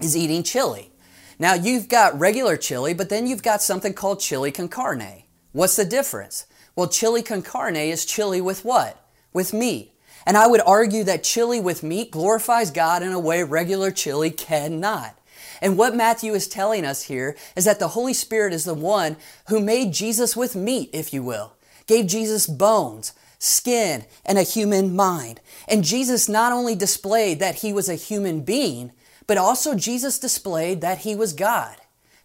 is 0.00 0.16
eating 0.16 0.42
chili. 0.42 0.91
Now 1.38 1.54
you've 1.54 1.88
got 1.88 2.18
regular 2.18 2.56
chili, 2.56 2.94
but 2.94 3.08
then 3.08 3.26
you've 3.26 3.42
got 3.42 3.62
something 3.62 3.94
called 3.94 4.20
chili 4.20 4.52
con 4.52 4.68
carne. 4.68 5.24
What's 5.52 5.76
the 5.76 5.84
difference? 5.84 6.46
Well, 6.74 6.88
chili 6.88 7.22
con 7.22 7.42
carne 7.42 7.76
is 7.76 8.06
chili 8.06 8.40
with 8.40 8.64
what? 8.64 9.04
With 9.32 9.52
meat. 9.52 9.92
And 10.26 10.36
I 10.36 10.46
would 10.46 10.60
argue 10.60 11.04
that 11.04 11.24
chili 11.24 11.60
with 11.60 11.82
meat 11.82 12.10
glorifies 12.10 12.70
God 12.70 13.02
in 13.02 13.12
a 13.12 13.18
way 13.18 13.42
regular 13.42 13.90
chili 13.90 14.30
cannot. 14.30 15.18
And 15.60 15.78
what 15.78 15.94
Matthew 15.94 16.34
is 16.34 16.48
telling 16.48 16.84
us 16.84 17.04
here 17.04 17.36
is 17.56 17.64
that 17.64 17.78
the 17.78 17.88
Holy 17.88 18.14
Spirit 18.14 18.52
is 18.52 18.64
the 18.64 18.74
one 18.74 19.16
who 19.48 19.60
made 19.60 19.92
Jesus 19.92 20.36
with 20.36 20.56
meat, 20.56 20.90
if 20.92 21.12
you 21.12 21.22
will, 21.22 21.54
gave 21.86 22.06
Jesus 22.06 22.46
bones, 22.46 23.12
skin, 23.38 24.04
and 24.24 24.38
a 24.38 24.42
human 24.42 24.94
mind. 24.94 25.40
And 25.68 25.84
Jesus 25.84 26.28
not 26.28 26.52
only 26.52 26.74
displayed 26.74 27.38
that 27.40 27.56
he 27.56 27.72
was 27.72 27.88
a 27.88 27.94
human 27.94 28.40
being, 28.40 28.92
but 29.32 29.38
also 29.38 29.74
Jesus 29.74 30.18
displayed 30.18 30.82
that 30.82 30.98
he 30.98 31.14
was 31.14 31.32
God. 31.32 31.76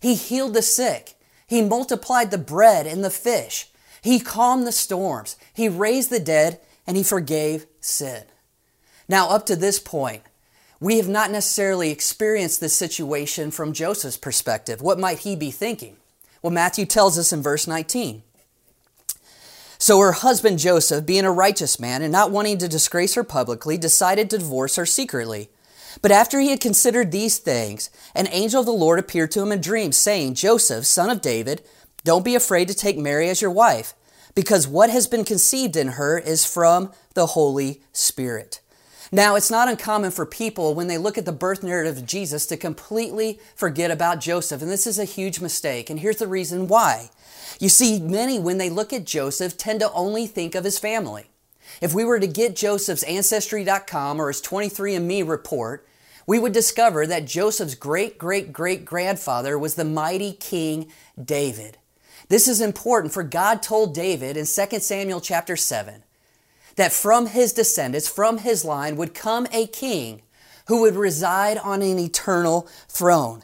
He 0.02 0.14
healed 0.14 0.54
the 0.54 0.62
sick. 0.62 1.16
He 1.48 1.62
multiplied 1.62 2.32
the 2.32 2.38
bread 2.38 2.86
and 2.86 3.02
the 3.02 3.10
fish. 3.10 3.70
He 4.02 4.20
calmed 4.20 4.68
the 4.68 4.74
storms. 4.74 5.38
He 5.54 5.70
raised 5.70 6.10
the 6.10 6.20
dead 6.20 6.60
and 6.86 6.98
he 6.98 7.04
forgave 7.04 7.66
sin. 7.80 8.24
Now, 9.08 9.30
up 9.30 9.46
to 9.46 9.56
this 9.56 9.80
point, 9.80 10.24
We 10.80 10.98
have 10.98 11.08
not 11.08 11.32
necessarily 11.32 11.90
experienced 11.90 12.60
this 12.60 12.76
situation 12.76 13.52
from 13.52 13.74
Joseph's 13.74 14.18
perspective. 14.18 14.82
What 14.82 15.00
might 15.00 15.20
he 15.20 15.36
be 15.36 15.50
thinking? 15.50 15.98
Well, 16.42 16.52
Matthew 16.52 16.86
tells 16.86 17.18
us 17.18 17.34
in 17.34 17.42
verse 17.42 17.68
19. 17.68 18.22
So 19.80 20.00
her 20.00 20.12
husband 20.12 20.60
Joseph, 20.60 21.06
being 21.06 21.26
a 21.26 21.32
righteous 21.32 21.80
man 21.80 22.02
and 22.02 22.12
not 22.12 22.32
wanting 22.32 22.58
to 22.60 22.68
disgrace 22.68 23.16
her 23.16 23.24
publicly, 23.24 23.78
decided 23.78 24.30
to 24.30 24.38
divorce 24.38 24.76
her 24.76 24.86
secretly. 24.86 25.50
But 26.02 26.12
after 26.12 26.40
he 26.40 26.50
had 26.50 26.60
considered 26.60 27.12
these 27.12 27.38
things, 27.38 27.90
an 28.16 28.28
angel 28.32 28.60
of 28.60 28.66
the 28.66 28.72
Lord 28.72 29.00
appeared 29.00 29.32
to 29.32 29.42
him 29.42 29.52
in 29.52 29.62
dreams, 29.62 29.98
saying, 29.98 30.36
Joseph, 30.36 30.86
son 30.86 31.10
of 31.10 31.22
David, 31.22 31.64
don't 32.04 32.26
be 32.26 32.36
afraid 32.36 32.68
to 32.68 32.74
take 32.74 32.98
Mary 32.98 33.30
as 33.30 33.42
your 33.42 33.52
wife, 33.52 33.94
because 34.36 34.68
what 34.68 34.90
has 34.90 35.08
been 35.08 35.26
conceived 35.26 35.76
in 35.76 35.90
her 35.90 36.18
is 36.18 36.46
from 36.46 36.92
the 37.14 37.28
Holy 37.28 37.82
Spirit. 37.92 38.62
Now, 39.12 39.36
it's 39.36 39.52
not 39.52 39.70
uncommon 39.70 40.12
for 40.12 40.26
people 40.26 40.76
when 40.76 40.88
they 40.88 40.98
look 40.98 41.18
at 41.18 41.26
the 41.26 41.32
birth 41.32 41.64
narrative 41.64 41.98
of 41.98 42.06
Jesus 42.06 42.46
to 42.48 42.58
completely 42.58 43.40
forget 43.56 43.90
about 43.90 44.20
Joseph, 44.20 44.62
and 44.62 44.70
this 44.70 44.86
is 44.86 45.00
a 45.00 45.06
huge 45.06 45.40
mistake. 45.40 45.90
And 45.90 46.00
here's 46.00 46.18
the 46.18 46.28
reason 46.28 46.68
why. 46.68 47.10
You 47.60 47.70
see, 47.70 48.00
many, 48.00 48.38
when 48.38 48.58
they 48.58 48.70
look 48.70 48.92
at 48.92 49.06
Joseph, 49.06 49.58
tend 49.58 49.80
to 49.80 49.92
only 49.94 50.28
think 50.28 50.56
of 50.56 50.66
his 50.66 50.78
family. 50.78 51.30
If 51.82 51.94
we 51.94 52.04
were 52.04 52.20
to 52.20 52.28
get 52.28 52.56
Joseph's 52.56 53.04
Ancestry.com 53.04 54.20
or 54.20 54.28
his 54.28 54.42
23andMe 54.42 55.28
report, 55.28 55.88
we 56.26 56.40
would 56.40 56.54
discover 56.54 57.08
that 57.08 57.26
Joseph's 57.26 57.76
great 57.76 58.18
great 58.18 58.52
great 58.52 58.84
grandfather 58.84 59.58
was 59.58 59.76
the 59.76 59.86
mighty 59.86 60.34
King 60.34 60.92
David. 61.22 61.78
This 62.30 62.48
is 62.48 62.60
important 62.60 63.14
for 63.14 63.24
God 63.24 63.64
told 63.64 63.94
David 63.94 64.36
in 64.36 64.46
2 64.46 64.80
Samuel 64.80 65.22
chapter 65.22 65.56
7 65.56 66.04
that 66.76 66.92
from 66.92 67.28
his 67.28 67.54
descendants, 67.54 68.08
from 68.08 68.40
his 68.40 68.66
line, 68.66 68.98
would 68.98 69.14
come 69.14 69.48
a 69.52 69.68
king 69.68 70.22
who 70.68 70.82
would 70.82 70.96
reside 70.96 71.58
on 71.58 71.82
an 71.82 71.98
eternal 71.98 72.68
throne. 72.90 73.44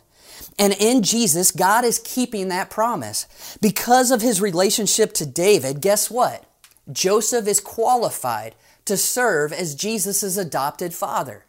And 0.59 0.73
in 0.73 1.01
Jesus, 1.01 1.51
God 1.51 1.85
is 1.85 1.99
keeping 1.99 2.49
that 2.49 2.69
promise. 2.69 3.57
Because 3.61 4.11
of 4.11 4.21
his 4.21 4.41
relationship 4.41 5.13
to 5.13 5.25
David, 5.25 5.81
guess 5.81 6.11
what? 6.11 6.45
Joseph 6.91 7.47
is 7.47 7.59
qualified 7.59 8.55
to 8.85 8.97
serve 8.97 9.53
as 9.53 9.75
Jesus' 9.75 10.37
adopted 10.37 10.93
father. 10.93 11.45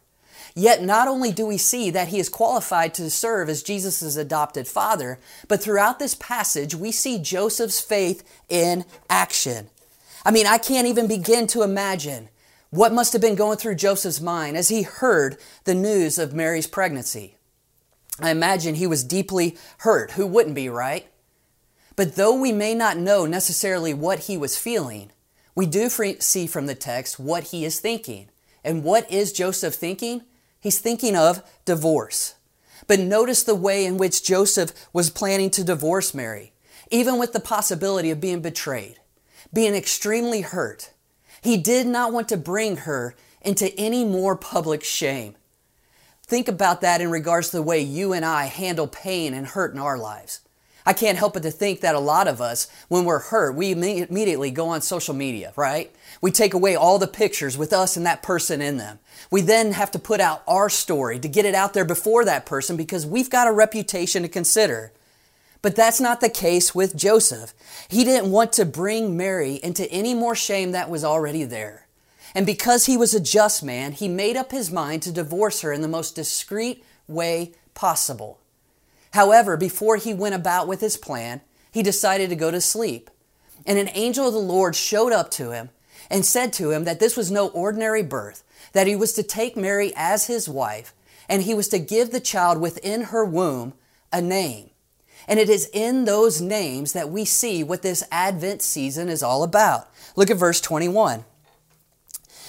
Yet 0.55 0.83
not 0.83 1.09
only 1.09 1.33
do 1.33 1.47
we 1.47 1.59
see 1.59 1.91
that 1.91 2.09
he 2.09 2.21
is 2.21 2.29
qualified 2.29 2.95
to 2.95 3.11
serve 3.11 3.49
as 3.49 3.63
Jesus' 3.63 4.17
adopted 4.17 4.69
father, 4.69 5.19
but 5.49 5.61
throughout 5.61 5.99
this 5.99 6.15
passage, 6.15 6.77
we 6.77 6.93
see 6.93 7.19
Joseph's 7.19 7.81
faith 7.81 8.23
in 8.49 8.85
action. 9.11 9.69
I 10.25 10.31
mean, 10.31 10.47
I 10.47 10.59
can't 10.59 10.87
even 10.87 11.09
begin 11.09 11.49
to 11.49 11.63
imagine 11.63 12.29
what 12.71 12.93
must 12.93 13.13
have 13.13 13.23
been 13.23 13.35
going 13.35 13.59
through 13.59 13.75
Joseph's 13.75 14.21
mind 14.21 14.57
as 14.57 14.69
he 14.69 14.83
heard 14.83 15.37
the 15.65 15.75
news 15.75 16.19
of 16.19 16.35
Mary's 16.35 16.69
pregnancy. 16.69 17.37
I 18.21 18.31
imagine 18.31 18.77
he 18.77 18.87
was 18.87 19.03
deeply 19.03 19.57
hurt. 19.79 20.13
Who 20.13 20.27
wouldn't 20.27 20.55
be, 20.55 20.69
right? 20.69 21.09
But 21.97 22.15
though 22.15 22.35
we 22.35 22.53
may 22.53 22.75
not 22.75 22.97
know 22.97 23.27
necessarily 23.27 23.93
what 23.93 24.21
he 24.21 24.37
was 24.37 24.57
feeling, 24.57 25.11
we 25.55 25.67
do 25.67 25.89
see 25.89 26.47
from 26.47 26.67
the 26.67 26.75
text 26.75 27.19
what 27.19 27.45
he 27.45 27.65
is 27.65 27.81
thinking. 27.81 28.29
And 28.65 28.83
what 28.83 29.11
is 29.11 29.33
Joseph 29.33 29.75
thinking? 29.75 30.23
He's 30.59 30.79
thinking 30.79 31.15
of 31.15 31.43
divorce. 31.65 32.35
But 32.87 33.01
notice 33.01 33.43
the 33.43 33.55
way 33.55 33.85
in 33.85 33.97
which 33.97 34.25
Joseph 34.25 34.73
was 34.93 35.11
planning 35.11 35.51
to 35.51 35.65
divorce 35.65 36.15
Mary, 36.15 36.53
even 36.91 37.19
with 37.19 37.33
the 37.33 37.41
possibility 37.41 38.11
of 38.11 38.21
being 38.21 38.41
betrayed, 38.41 38.99
being 39.53 39.75
extremely 39.75 40.41
hurt. 40.41 40.91
He 41.43 41.57
did 41.57 41.87
not 41.87 42.13
want 42.13 42.29
to 42.31 42.37
bring 42.37 42.79
her 42.79 43.15
into 43.43 43.79
any 43.79 44.05
more 44.05 44.37
public 44.37 44.83
shame. 44.83 45.37
Think 46.27 46.49
about 46.49 46.81
that 46.81 47.03
in 47.03 47.11
regards 47.11 47.51
to 47.51 47.59
the 47.59 47.63
way 47.63 47.81
you 47.81 48.15
and 48.15 48.25
I 48.25 48.47
handle 48.47 48.87
pain 48.87 49.35
and 49.35 49.47
hurt 49.47 49.75
in 49.75 49.79
our 49.79 49.99
lives. 49.99 50.41
I 50.87 50.93
can't 50.93 51.17
help 51.17 51.33
but 51.33 51.43
to 51.45 51.51
think 51.51 51.81
that 51.81 51.95
a 51.95 52.01
lot 52.01 52.29
of 52.29 52.41
us, 52.41 52.69
when 52.89 53.05
we're 53.05 53.19
hurt, 53.19 53.55
we 53.55 53.71
immediately 53.71 54.51
go 54.51 54.69
on 54.69 54.83
social 54.83 55.15
media, 55.15 55.53
right? 55.57 55.91
We 56.21 56.31
take 56.31 56.53
away 56.53 56.77
all 56.77 56.99
the 56.99 57.07
pictures 57.07 57.57
with 57.57 57.73
us 57.73 57.97
and 57.97 58.05
that 58.05 58.23
person 58.23 58.61
in 58.61 58.77
them. 58.77 58.99
We 59.31 59.41
then 59.41 59.73
have 59.73 59.91
to 59.93 59.99
put 59.99 60.21
out 60.21 60.43
our 60.47 60.69
story 60.69 61.19
to 61.19 61.29
get 61.29 61.47
it 61.47 61.55
out 61.55 61.73
there 61.73 61.87
before 61.87 62.25
that 62.27 62.45
person 62.45 62.77
because 62.77 63.07
we've 63.07 63.31
got 63.31 63.49
a 63.49 63.53
reputation 63.53 64.23
to 64.23 64.29
consider. 64.29 64.93
But 65.63 65.75
that's 65.75 66.01
not 66.01 66.21
the 66.21 66.29
case 66.29 66.75
with 66.75 66.95
Joseph. 66.95 67.55
He 67.89 68.05
didn't 68.05 68.31
want 68.31 68.53
to 68.55 68.67
bring 68.67 69.17
Mary 69.17 69.59
into 69.63 69.91
any 69.91 70.13
more 70.13 70.35
shame 70.35 70.73
that 70.73 70.91
was 70.91 71.03
already 71.03 71.45
there. 71.45 71.87
And 72.35 72.45
because 72.45 72.85
he 72.85 72.99
was 72.99 73.15
a 73.15 73.21
just 73.21 73.63
man, 73.63 73.93
he 73.93 74.09
made 74.09 74.37
up 74.37 74.51
his 74.51 74.71
mind 74.71 75.01
to 75.03 75.13
divorce 75.13 75.63
her 75.63 75.73
in 75.73 75.81
the 75.81 75.89
most 75.89 76.15
discreet 76.15 76.85
way 77.09 77.53
possible. 77.73 78.39
However, 79.15 79.57
before 79.57 79.97
he 79.97 80.13
went 80.13 80.35
about 80.35 80.67
with 80.67 80.81
his 80.81 80.97
plan, 80.97 81.41
he 81.71 81.85
decided 81.85 82.31
to 82.31 82.37
go 82.37 82.51
to 82.51 82.61
sleep. 82.61 83.11
And 83.65 83.79
an 83.79 83.91
angel 83.95 84.27
of 84.27 84.35
the 84.35 84.41
Lord 84.41 84.75
showed 84.75 85.13
up 85.13 85.31
to 85.33 85.53
him 85.53 85.71
and 86.11 86.27
said 86.27 86.53
to 86.55 86.73
him 86.73 86.83
that 86.83 86.99
this 86.99 87.17
was 87.17 87.31
no 87.31 87.47
ordinary 87.49 88.03
birth, 88.03 88.43
that 88.73 88.89
he 88.89 88.97
was 88.97 89.13
to 89.13 89.23
take 89.23 89.57
Mary 89.57 89.93
as 89.95 90.27
his 90.27 90.49
wife, 90.49 90.93
and 91.29 91.43
he 91.43 91.55
was 91.55 91.69
to 91.69 91.79
give 91.79 92.11
the 92.11 92.19
child 92.19 92.61
within 92.61 93.03
her 93.03 93.25
womb 93.25 93.75
a 94.13 94.21
name. 94.21 94.71
And 95.29 95.39
it 95.39 95.49
is 95.49 95.71
in 95.73 96.07
those 96.07 96.41
names 96.41 96.93
that 96.93 97.09
we 97.09 97.25
see 97.25 97.63
what 97.63 97.83
this 97.83 98.03
Advent 98.11 98.63
season 98.63 99.09
is 99.09 99.23
all 99.23 99.45
about. 99.45 99.89
Look 100.17 100.29
at 100.29 100.39
verse 100.39 100.61
21. 100.61 101.25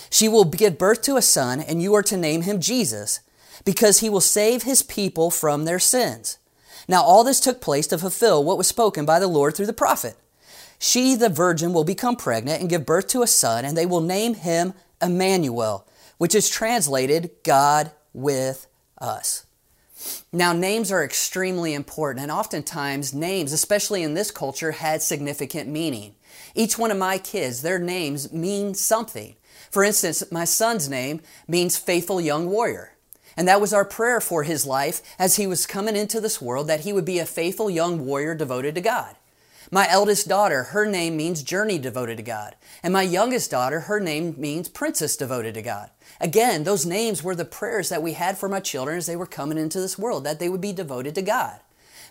She 0.10 0.28
will 0.28 0.46
give 0.46 0.80
birth 0.80 1.04
to 1.04 1.16
a 1.16 1.22
son, 1.22 1.60
and 1.62 1.80
you 1.80 1.94
are 1.94 2.04
to 2.04 2.18
name 2.18 2.42
him 2.42 2.60
Jesus, 2.60 3.20
because 3.66 4.00
he 4.00 4.10
will 4.10 4.20
save 4.20 4.64
his 4.64 4.82
people 4.82 5.30
from 5.30 5.66
their 5.66 5.80
sins. 5.80 6.40
Now 6.88 7.04
all 7.04 7.24
this 7.24 7.40
took 7.40 7.62
place 7.62 7.88
to 7.88 7.98
fulfill 7.98 8.44
what 8.44 8.58
was 8.58 8.68
spoken 8.68 9.06
by 9.06 9.20
the 9.20 9.28
Lord 9.28 9.56
through 9.56 9.66
the 9.66 9.74
prophet. 9.74 10.16
She, 10.78 11.16
the 11.16 11.30
virgin, 11.30 11.74
will 11.74 11.84
become 11.84 12.16
pregnant 12.16 12.62
and 12.62 12.70
give 12.70 12.86
birth 12.86 13.08
to 13.08 13.24
a 13.24 13.28
son, 13.28 13.66
and 13.66 13.78
they 13.78 13.86
will 13.86 14.02
name 14.02 14.34
him 14.36 14.74
Emmanuel, 15.02 15.88
which 16.18 16.36
is 16.36 16.50
translated 16.50 17.32
God 17.44 17.92
with 18.14 18.68
us. 19.00 19.46
Now, 20.32 20.54
names 20.54 20.92
are 20.92 21.04
extremely 21.04 21.74
important, 21.74 22.24
and 22.24 22.32
oftentimes 22.32 23.14
names, 23.14 23.54
especially 23.54 24.04
in 24.04 24.14
this 24.14 24.32
culture, 24.32 24.74
had 24.74 25.02
significant 25.02 25.70
meaning. 25.70 26.16
Each 26.54 26.78
one 26.78 26.92
of 26.92 26.98
my 26.98 27.18
kids, 27.18 27.62
their 27.62 27.80
names 27.80 28.32
mean 28.32 28.74
something. 28.74 29.36
For 29.72 29.84
instance, 29.84 30.24
my 30.32 30.46
son's 30.46 30.90
name 30.90 31.22
means 31.48 31.78
faithful 31.78 32.20
young 32.20 32.50
warrior. 32.50 32.95
And 33.38 33.48
that 33.48 33.62
was 33.62 33.74
our 33.74 33.86
prayer 33.86 34.22
for 34.22 34.44
his 34.44 34.66
life 34.66 35.02
as 35.20 35.36
he 35.36 35.48
was 35.48 35.66
coming 35.66 35.96
into 35.96 36.22
this 36.22 36.42
world, 36.42 36.68
that 36.68 36.82
he 36.82 36.94
would 36.94 37.06
be 37.06 37.20
a 37.20 37.26
faithful 37.26 37.70
young 37.70 38.06
warrior 38.06 38.36
devoted 38.36 38.76
to 38.76 38.82
God. 38.82 39.16
My 39.72 39.88
eldest 39.90 40.28
daughter, 40.28 40.64
her 40.64 40.86
name 40.86 41.18
means 41.18 41.42
journey 41.44 41.80
devoted 41.80 42.18
to 42.18 42.24
God. 42.24 42.56
And 42.84 42.94
my 42.94 43.02
youngest 43.02 43.50
daughter, 43.52 43.82
her 43.82 44.00
name 44.00 44.36
means 44.38 44.70
princess 44.70 45.18
devoted 45.18 45.56
to 45.56 45.62
God. 45.62 45.90
Again, 46.22 46.64
those 46.64 46.86
names 46.86 47.24
were 47.24 47.36
the 47.36 47.46
prayers 47.46 47.90
that 47.90 48.04
we 48.04 48.14
had 48.14 48.38
for 48.38 48.48
my 48.48 48.60
children 48.60 48.98
as 48.98 49.08
they 49.08 49.16
were 49.16 49.26
coming 49.26 49.58
into 49.58 49.82
this 49.82 49.98
world, 49.98 50.24
that 50.24 50.40
they 50.40 50.50
would 50.50 50.62
be 50.62 50.72
devoted 50.72 51.16
to 51.16 51.22
God. 51.22 51.60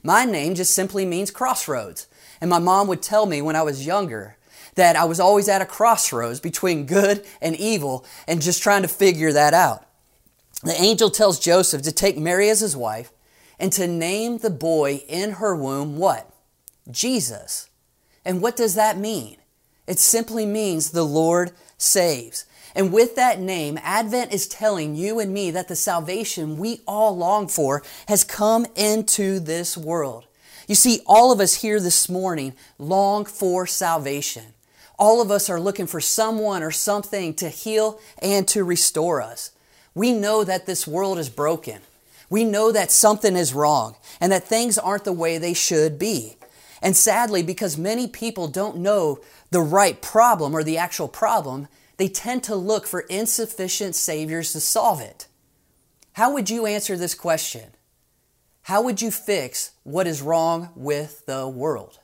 My 0.02 0.24
name 0.24 0.54
just 0.54 0.74
simply 0.74 1.06
means 1.06 1.30
crossroads. 1.30 2.08
And 2.40 2.50
my 2.50 2.58
mom 2.58 2.88
would 2.88 3.00
tell 3.00 3.24
me 3.24 3.40
when 3.40 3.56
I 3.56 3.62
was 3.62 3.86
younger 3.86 4.36
that 4.74 4.96
I 4.96 5.04
was 5.04 5.20
always 5.20 5.48
at 5.48 5.62
a 5.62 5.66
crossroads 5.66 6.40
between 6.40 6.86
good 6.86 7.24
and 7.40 7.54
evil 7.54 8.04
and 8.26 8.42
just 8.42 8.62
trying 8.62 8.82
to 8.82 8.88
figure 8.88 9.32
that 9.32 9.54
out 9.54 9.86
the 10.64 10.80
angel 10.80 11.10
tells 11.10 11.38
Joseph 11.38 11.82
to 11.82 11.92
take 11.92 12.16
Mary 12.16 12.48
as 12.48 12.60
his 12.60 12.76
wife 12.76 13.12
and 13.58 13.72
to 13.72 13.86
name 13.86 14.38
the 14.38 14.50
boy 14.50 15.02
in 15.08 15.32
her 15.32 15.54
womb 15.54 15.96
what? 15.96 16.30
Jesus. 16.90 17.68
And 18.24 18.40
what 18.40 18.56
does 18.56 18.74
that 18.74 18.98
mean? 18.98 19.36
It 19.86 19.98
simply 19.98 20.46
means 20.46 20.90
the 20.90 21.04
Lord 21.04 21.52
saves. 21.76 22.46
And 22.74 22.92
with 22.92 23.14
that 23.16 23.38
name, 23.38 23.78
Advent 23.82 24.32
is 24.32 24.48
telling 24.48 24.96
you 24.96 25.20
and 25.20 25.32
me 25.32 25.50
that 25.52 25.68
the 25.68 25.76
salvation 25.76 26.56
we 26.56 26.80
all 26.86 27.16
long 27.16 27.46
for 27.46 27.82
has 28.08 28.24
come 28.24 28.66
into 28.74 29.38
this 29.38 29.76
world. 29.76 30.26
You 30.66 30.74
see, 30.74 31.00
all 31.06 31.30
of 31.30 31.40
us 31.40 31.54
here 31.56 31.78
this 31.78 32.08
morning 32.08 32.54
long 32.78 33.26
for 33.26 33.66
salvation. 33.66 34.54
All 34.98 35.20
of 35.20 35.30
us 35.30 35.50
are 35.50 35.60
looking 35.60 35.86
for 35.86 36.00
someone 36.00 36.62
or 36.62 36.70
something 36.70 37.34
to 37.34 37.48
heal 37.48 38.00
and 38.20 38.48
to 38.48 38.64
restore 38.64 39.20
us. 39.20 39.50
We 39.94 40.12
know 40.12 40.44
that 40.44 40.66
this 40.66 40.86
world 40.86 41.18
is 41.18 41.28
broken. 41.28 41.80
We 42.28 42.44
know 42.44 42.72
that 42.72 42.90
something 42.90 43.36
is 43.36 43.54
wrong 43.54 43.96
and 44.20 44.32
that 44.32 44.44
things 44.44 44.76
aren't 44.76 45.04
the 45.04 45.12
way 45.12 45.38
they 45.38 45.54
should 45.54 45.98
be. 45.98 46.36
And 46.82 46.96
sadly, 46.96 47.42
because 47.42 47.78
many 47.78 48.08
people 48.08 48.48
don't 48.48 48.78
know 48.78 49.20
the 49.50 49.60
right 49.60 50.02
problem 50.02 50.54
or 50.54 50.64
the 50.64 50.76
actual 50.76 51.08
problem, 51.08 51.68
they 51.96 52.08
tend 52.08 52.42
to 52.44 52.56
look 52.56 52.86
for 52.86 53.00
insufficient 53.02 53.94
saviors 53.94 54.52
to 54.52 54.60
solve 54.60 55.00
it. 55.00 55.28
How 56.14 56.32
would 56.32 56.50
you 56.50 56.66
answer 56.66 56.96
this 56.96 57.14
question? 57.14 57.70
How 58.62 58.82
would 58.82 59.00
you 59.00 59.10
fix 59.10 59.72
what 59.84 60.06
is 60.06 60.22
wrong 60.22 60.70
with 60.74 61.24
the 61.26 61.46
world? 61.46 62.00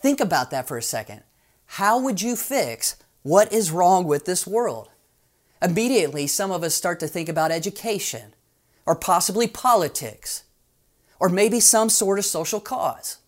Think 0.00 0.20
about 0.20 0.50
that 0.50 0.68
for 0.68 0.76
a 0.76 0.82
second. 0.82 1.22
How 1.64 1.98
would 1.98 2.20
you 2.20 2.36
fix 2.36 2.96
what 3.22 3.52
is 3.52 3.70
wrong 3.70 4.04
with 4.04 4.24
this 4.24 4.46
world? 4.46 4.89
Immediately, 5.62 6.26
some 6.26 6.50
of 6.50 6.62
us 6.62 6.74
start 6.74 7.00
to 7.00 7.08
think 7.08 7.28
about 7.28 7.50
education, 7.50 8.34
or 8.86 8.94
possibly 8.94 9.46
politics, 9.46 10.44
or 11.18 11.28
maybe 11.28 11.60
some 11.60 11.90
sort 11.90 12.18
of 12.18 12.24
social 12.24 12.60
cause. 12.60 13.18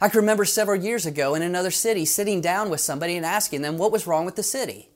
I 0.00 0.08
can 0.08 0.20
remember 0.20 0.44
several 0.44 0.80
years 0.80 1.06
ago 1.06 1.34
in 1.34 1.42
another 1.42 1.70
city 1.70 2.04
sitting 2.04 2.40
down 2.40 2.70
with 2.70 2.80
somebody 2.80 3.16
and 3.16 3.26
asking 3.26 3.62
them 3.62 3.78
what 3.78 3.90
was 3.90 4.06
wrong 4.06 4.24
with 4.24 4.36
the 4.36 4.42
city. 4.42 4.90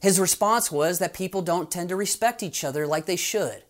His 0.00 0.20
response 0.20 0.70
was 0.70 0.98
that 0.98 1.14
people 1.14 1.42
don't 1.42 1.70
tend 1.70 1.88
to 1.88 1.96
respect 1.96 2.42
each 2.42 2.64
other 2.64 2.86
like 2.86 3.06
they 3.06 3.16
should. 3.16 3.62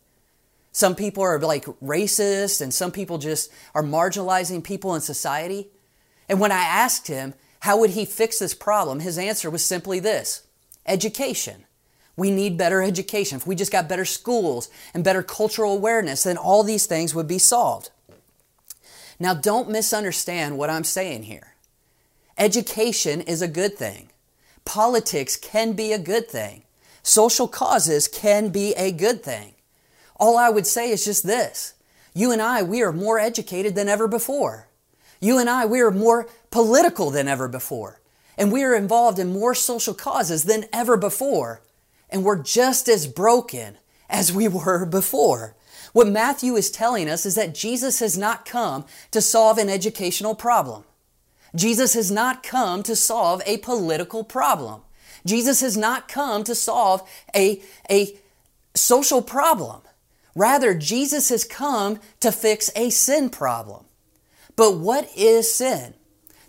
Some 0.72 0.94
people 0.94 1.22
are 1.22 1.38
like 1.38 1.66
racist, 1.66 2.60
and 2.62 2.72
some 2.72 2.90
people 2.90 3.18
just 3.18 3.52
are 3.74 3.82
marginalizing 3.82 4.64
people 4.64 4.94
in 4.94 5.02
society. 5.02 5.68
And 6.28 6.40
when 6.40 6.50
I 6.50 6.62
asked 6.62 7.06
him 7.06 7.34
how 7.60 7.78
would 7.78 7.90
he 7.90 8.04
fix 8.04 8.38
this 8.38 8.54
problem, 8.54 9.00
his 9.00 9.18
answer 9.18 9.50
was 9.50 9.64
simply 9.64 10.00
this 10.00 10.44
education. 10.86 11.66
We 12.16 12.30
need 12.30 12.58
better 12.58 12.82
education. 12.82 13.36
If 13.36 13.46
we 13.46 13.54
just 13.54 13.72
got 13.72 13.88
better 13.88 14.04
schools 14.04 14.68
and 14.92 15.02
better 15.02 15.22
cultural 15.22 15.72
awareness, 15.72 16.24
then 16.24 16.36
all 16.36 16.62
these 16.62 16.86
things 16.86 17.14
would 17.14 17.28
be 17.28 17.38
solved. 17.38 17.90
Now, 19.18 19.34
don't 19.34 19.70
misunderstand 19.70 20.58
what 20.58 20.70
I'm 20.70 20.84
saying 20.84 21.24
here. 21.24 21.54
Education 22.36 23.20
is 23.20 23.40
a 23.40 23.48
good 23.48 23.76
thing. 23.76 24.10
Politics 24.64 25.36
can 25.36 25.72
be 25.72 25.92
a 25.92 25.98
good 25.98 26.28
thing. 26.28 26.64
Social 27.02 27.48
causes 27.48 28.08
can 28.08 28.48
be 28.50 28.72
a 28.74 28.92
good 28.92 29.22
thing. 29.22 29.54
All 30.16 30.36
I 30.36 30.50
would 30.50 30.66
say 30.66 30.90
is 30.90 31.04
just 31.04 31.26
this. 31.26 31.74
You 32.14 32.30
and 32.30 32.42
I, 32.42 32.62
we 32.62 32.82
are 32.82 32.92
more 32.92 33.18
educated 33.18 33.74
than 33.74 33.88
ever 33.88 34.06
before. 34.06 34.68
You 35.20 35.38
and 35.38 35.48
I, 35.48 35.66
we 35.66 35.80
are 35.80 35.90
more 35.90 36.28
political 36.50 37.10
than 37.10 37.28
ever 37.28 37.48
before. 37.48 38.00
And 38.36 38.52
we 38.52 38.62
are 38.64 38.74
involved 38.74 39.18
in 39.18 39.32
more 39.32 39.54
social 39.54 39.94
causes 39.94 40.44
than 40.44 40.66
ever 40.72 40.96
before. 40.96 41.62
And 42.12 42.22
we're 42.22 42.42
just 42.42 42.88
as 42.88 43.06
broken 43.08 43.78
as 44.08 44.32
we 44.32 44.46
were 44.46 44.86
before. 44.86 45.56
What 45.92 46.06
Matthew 46.06 46.54
is 46.54 46.70
telling 46.70 47.08
us 47.08 47.26
is 47.26 47.34
that 47.34 47.54
Jesus 47.54 47.98
has 47.98 48.16
not 48.16 48.44
come 48.44 48.84
to 49.10 49.20
solve 49.20 49.58
an 49.58 49.68
educational 49.68 50.34
problem. 50.34 50.84
Jesus 51.54 51.94
has 51.94 52.10
not 52.10 52.42
come 52.42 52.82
to 52.84 52.94
solve 52.94 53.42
a 53.44 53.58
political 53.58 54.24
problem. 54.24 54.82
Jesus 55.26 55.60
has 55.60 55.76
not 55.76 56.08
come 56.08 56.44
to 56.44 56.54
solve 56.54 57.08
a, 57.34 57.62
a 57.90 58.16
social 58.74 59.22
problem. 59.22 59.82
Rather, 60.34 60.74
Jesus 60.74 61.28
has 61.28 61.44
come 61.44 62.00
to 62.20 62.32
fix 62.32 62.70
a 62.74 62.90
sin 62.90 63.28
problem. 63.28 63.84
But 64.56 64.78
what 64.78 65.10
is 65.16 65.54
sin? 65.54 65.94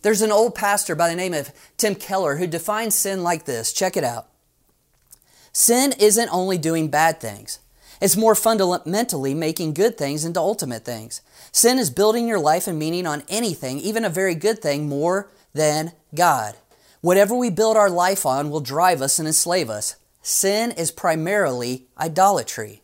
There's 0.01 0.21
an 0.21 0.31
old 0.31 0.55
pastor 0.55 0.95
by 0.95 1.09
the 1.09 1.15
name 1.15 1.33
of 1.33 1.51
Tim 1.77 1.95
Keller 1.95 2.37
who 2.37 2.47
defines 2.47 2.95
sin 2.95 3.23
like 3.23 3.45
this. 3.45 3.73
Check 3.73 3.97
it 3.97 4.03
out. 4.03 4.27
Sin 5.53 5.93
isn't 5.99 6.33
only 6.33 6.57
doing 6.57 6.89
bad 6.89 7.21
things. 7.21 7.59
It's 8.01 8.17
more 8.17 8.33
fundamentally 8.33 9.35
making 9.35 9.75
good 9.75 9.97
things 9.97 10.25
into 10.25 10.39
ultimate 10.39 10.83
things. 10.83 11.21
Sin 11.51 11.77
is 11.77 11.91
building 11.91 12.27
your 12.27 12.39
life 12.39 12.67
and 12.67 12.77
meaning 12.79 13.05
on 13.05 13.23
anything, 13.29 13.77
even 13.79 14.03
a 14.03 14.09
very 14.09 14.33
good 14.33 14.61
thing, 14.61 14.89
more 14.89 15.29
than 15.53 15.93
God. 16.15 16.55
Whatever 17.01 17.35
we 17.35 17.51
build 17.51 17.77
our 17.77 17.89
life 17.89 18.25
on 18.25 18.49
will 18.49 18.61
drive 18.61 19.01
us 19.01 19.19
and 19.19 19.27
enslave 19.27 19.69
us. 19.69 19.95
Sin 20.23 20.71
is 20.71 20.89
primarily 20.89 21.85
idolatry. 21.99 22.81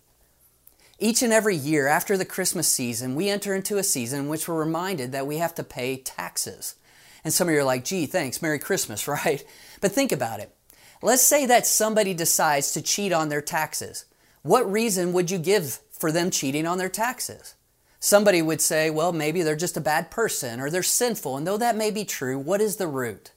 Each 0.99 1.23
and 1.23 1.33
every 1.33 1.55
year 1.55 1.87
after 1.87 2.17
the 2.17 2.25
Christmas 2.25 2.67
season, 2.67 3.15
we 3.15 3.29
enter 3.29 3.55
into 3.55 3.77
a 3.77 3.83
season 3.83 4.19
in 4.19 4.29
which 4.29 4.47
we're 4.47 4.59
reminded 4.59 5.11
that 5.11 5.25
we 5.25 5.37
have 5.37 5.55
to 5.55 5.63
pay 5.63 5.97
taxes. 5.97 6.75
And 7.23 7.33
some 7.33 7.47
of 7.47 7.53
you 7.53 7.61
are 7.61 7.63
like, 7.63 7.83
gee, 7.83 8.05
thanks, 8.05 8.41
Merry 8.41 8.59
Christmas, 8.59 9.07
right? 9.07 9.43
But 9.81 9.91
think 9.91 10.11
about 10.11 10.39
it. 10.39 10.53
Let's 11.01 11.21
say 11.21 11.45
that 11.45 11.65
somebody 11.65 12.13
decides 12.13 12.71
to 12.73 12.81
cheat 12.81 13.13
on 13.13 13.29
their 13.29 13.41
taxes. 13.41 14.05
What 14.41 14.69
reason 14.69 15.13
would 15.13 15.31
you 15.31 15.37
give 15.37 15.79
for 15.91 16.11
them 16.11 16.29
cheating 16.29 16.67
on 16.67 16.77
their 16.77 16.89
taxes? 16.89 17.55
Somebody 17.99 18.41
would 18.41 18.61
say, 18.61 18.89
well, 18.89 19.11
maybe 19.11 19.41
they're 19.41 19.55
just 19.55 19.77
a 19.77 19.81
bad 19.81 20.11
person 20.11 20.59
or 20.59 20.69
they're 20.69 20.83
sinful. 20.83 21.37
And 21.37 21.45
though 21.45 21.57
that 21.57 21.75
may 21.75 21.91
be 21.91 22.05
true, 22.05 22.37
what 22.37 22.61
is 22.61 22.77
the 22.77 22.87
root? 22.87 23.31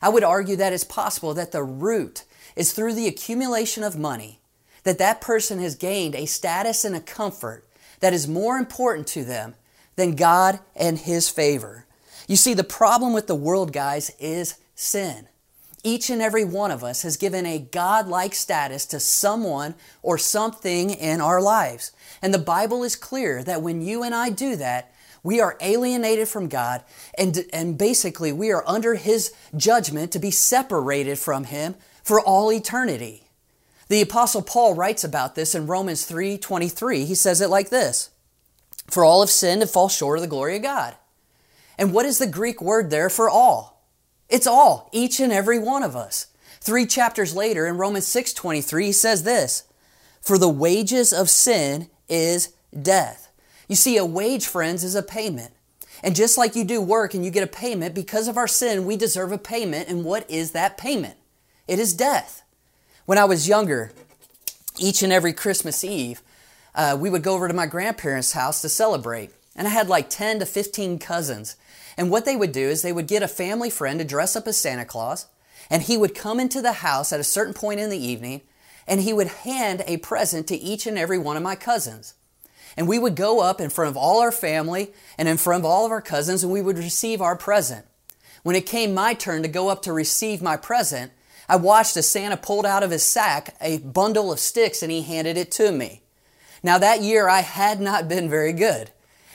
I 0.00 0.08
would 0.08 0.24
argue 0.24 0.56
that 0.56 0.72
it's 0.72 0.84
possible 0.84 1.34
that 1.34 1.52
the 1.52 1.62
root 1.62 2.24
is 2.54 2.72
through 2.72 2.94
the 2.94 3.08
accumulation 3.08 3.82
of 3.82 3.98
money, 3.98 4.40
that 4.84 4.98
that 4.98 5.20
person 5.20 5.58
has 5.58 5.74
gained 5.74 6.14
a 6.14 6.26
status 6.26 6.84
and 6.84 6.94
a 6.94 7.00
comfort 7.00 7.64
that 8.00 8.12
is 8.12 8.28
more 8.28 8.56
important 8.56 9.06
to 9.08 9.24
them 9.24 9.54
than 9.96 10.14
God 10.14 10.60
and 10.74 10.98
His 10.98 11.28
favor. 11.28 11.86
You 12.28 12.36
see, 12.36 12.54
the 12.54 12.64
problem 12.64 13.12
with 13.12 13.26
the 13.26 13.34
world, 13.34 13.72
guys, 13.72 14.10
is 14.18 14.58
sin. 14.74 15.28
Each 15.82 16.10
and 16.10 16.20
every 16.20 16.44
one 16.44 16.70
of 16.70 16.82
us 16.82 17.02
has 17.02 17.16
given 17.16 17.46
a 17.46 17.58
God-like 17.58 18.34
status 18.34 18.86
to 18.86 18.98
someone 18.98 19.74
or 20.02 20.18
something 20.18 20.90
in 20.90 21.20
our 21.20 21.40
lives. 21.40 21.92
And 22.20 22.34
the 22.34 22.38
Bible 22.38 22.82
is 22.82 22.96
clear 22.96 23.44
that 23.44 23.62
when 23.62 23.80
you 23.80 24.02
and 24.02 24.14
I 24.14 24.30
do 24.30 24.56
that, 24.56 24.92
we 25.22 25.40
are 25.40 25.56
alienated 25.60 26.28
from 26.28 26.48
God 26.48 26.84
and, 27.18 27.44
and 27.52 27.76
basically 27.76 28.32
we 28.32 28.52
are 28.52 28.62
under 28.66 28.94
His 28.94 29.32
judgment 29.56 30.12
to 30.12 30.18
be 30.18 30.30
separated 30.30 31.18
from 31.18 31.44
Him 31.44 31.74
for 32.02 32.20
all 32.20 32.52
eternity. 32.52 33.26
The 33.88 34.00
apostle 34.00 34.42
Paul 34.42 34.74
writes 34.74 35.04
about 35.04 35.34
this 35.34 35.54
in 35.54 35.66
Romans 35.66 36.06
3:23. 36.06 37.04
He 37.04 37.14
says 37.14 37.40
it 37.40 37.50
like 37.50 37.70
this: 37.70 38.10
For 38.88 39.04
all 39.04 39.20
have 39.20 39.30
sinned 39.30 39.62
and 39.62 39.70
fall 39.70 39.88
short 39.88 40.18
of 40.18 40.22
the 40.22 40.28
glory 40.28 40.56
of 40.56 40.62
God. 40.62 40.96
And 41.78 41.92
what 41.92 42.06
is 42.06 42.18
the 42.18 42.26
Greek 42.26 42.60
word 42.60 42.90
there 42.90 43.10
for 43.10 43.28
all? 43.28 43.75
It's 44.28 44.46
all, 44.46 44.88
each 44.92 45.20
and 45.20 45.32
every 45.32 45.58
one 45.58 45.82
of 45.82 45.94
us. 45.94 46.26
Three 46.60 46.86
chapters 46.86 47.34
later 47.34 47.66
in 47.66 47.76
Romans 47.76 48.06
6:23 48.06 48.86
he 48.86 48.92
says 48.92 49.22
this, 49.22 49.62
"For 50.20 50.36
the 50.36 50.48
wages 50.48 51.12
of 51.12 51.30
sin 51.30 51.88
is 52.08 52.50
death." 52.80 53.28
You 53.68 53.76
see, 53.76 53.96
a 53.96 54.04
wage, 54.04 54.46
friends, 54.46 54.84
is 54.84 54.94
a 54.94 55.02
payment. 55.02 55.52
And 56.02 56.14
just 56.14 56.36
like 56.36 56.54
you 56.54 56.64
do 56.64 56.80
work 56.80 57.14
and 57.14 57.24
you 57.24 57.30
get 57.30 57.42
a 57.42 57.48
payment, 57.48 57.94
because 57.94 58.28
of 58.28 58.36
our 58.36 58.48
sin, 58.48 58.84
we 58.84 58.96
deserve 58.96 59.32
a 59.32 59.38
payment. 59.38 59.88
And 59.88 60.04
what 60.04 60.28
is 60.30 60.52
that 60.52 60.76
payment? 60.76 61.16
It 61.66 61.78
is 61.78 61.94
death. 61.94 62.42
When 63.06 63.18
I 63.18 63.24
was 63.24 63.48
younger, 63.48 63.92
each 64.78 65.02
and 65.02 65.12
every 65.12 65.32
Christmas 65.32 65.82
Eve, 65.82 66.22
uh, 66.74 66.96
we 66.98 67.10
would 67.10 67.22
go 67.22 67.34
over 67.34 67.48
to 67.48 67.54
my 67.54 67.66
grandparents' 67.66 68.32
house 68.32 68.60
to 68.62 68.68
celebrate. 68.68 69.30
And 69.56 69.66
I 69.66 69.70
had 69.70 69.88
like 69.88 70.10
10 70.10 70.38
to 70.40 70.46
15 70.46 70.98
cousins. 70.98 71.56
And 71.96 72.10
what 72.10 72.24
they 72.24 72.36
would 72.36 72.52
do 72.52 72.68
is 72.68 72.82
they 72.82 72.92
would 72.92 73.08
get 73.08 73.22
a 73.22 73.28
family 73.28 73.70
friend 73.70 73.98
to 73.98 74.04
dress 74.04 74.36
up 74.36 74.46
as 74.46 74.56
Santa 74.56 74.84
Claus, 74.84 75.26
and 75.70 75.82
he 75.82 75.96
would 75.96 76.14
come 76.14 76.38
into 76.38 76.60
the 76.60 76.74
house 76.74 77.12
at 77.12 77.20
a 77.20 77.24
certain 77.24 77.54
point 77.54 77.80
in 77.80 77.90
the 77.90 77.98
evening, 77.98 78.42
and 78.86 79.00
he 79.00 79.12
would 79.12 79.28
hand 79.28 79.82
a 79.86 79.96
present 79.96 80.46
to 80.48 80.56
each 80.56 80.86
and 80.86 80.98
every 80.98 81.18
one 81.18 81.36
of 81.36 81.42
my 81.42 81.56
cousins. 81.56 82.14
And 82.76 82.86
we 82.86 82.98
would 82.98 83.16
go 83.16 83.40
up 83.40 83.60
in 83.60 83.70
front 83.70 83.90
of 83.90 83.96
all 83.96 84.20
our 84.20 84.30
family 84.30 84.92
and 85.16 85.26
in 85.26 85.38
front 85.38 85.62
of 85.62 85.64
all 85.64 85.86
of 85.86 85.90
our 85.90 86.02
cousins, 86.02 86.44
and 86.44 86.52
we 86.52 86.60
would 86.60 86.76
receive 86.76 87.22
our 87.22 87.34
present. 87.34 87.86
When 88.42 88.54
it 88.54 88.66
came 88.66 88.94
my 88.94 89.14
turn 89.14 89.42
to 89.42 89.48
go 89.48 89.70
up 89.70 89.82
to 89.82 89.92
receive 89.92 90.42
my 90.42 90.56
present, 90.56 91.10
I 91.48 91.56
watched 91.56 91.96
as 91.96 92.08
Santa 92.08 92.36
pulled 92.36 92.66
out 92.66 92.82
of 92.82 92.90
his 92.90 93.02
sack 93.02 93.56
a 93.60 93.78
bundle 93.78 94.30
of 94.30 94.38
sticks 94.38 94.82
and 94.82 94.92
he 94.92 95.02
handed 95.02 95.36
it 95.36 95.50
to 95.52 95.72
me. 95.72 96.02
Now 96.62 96.78
that 96.78 97.00
year 97.00 97.28
I 97.28 97.40
had 97.40 97.80
not 97.80 98.08
been 98.08 98.28
very 98.28 98.52
good. 98.52 98.90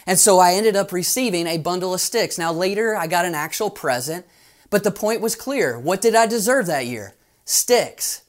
And 0.05 0.19
so 0.19 0.39
I 0.39 0.53
ended 0.53 0.75
up 0.75 0.91
receiving 0.91 1.47
a 1.47 1.57
bundle 1.57 1.93
of 1.93 2.01
sticks. 2.01 2.37
Now 2.37 2.51
later 2.51 2.95
I 2.95 3.07
got 3.07 3.25
an 3.25 3.35
actual 3.35 3.69
present, 3.69 4.25
but 4.69 4.83
the 4.83 4.91
point 4.91 5.21
was 5.21 5.35
clear. 5.35 5.79
What 5.79 6.01
did 6.01 6.15
I 6.15 6.27
deserve 6.27 6.65
that 6.67 6.85
year? 6.85 7.13
Sticks. 7.45 8.23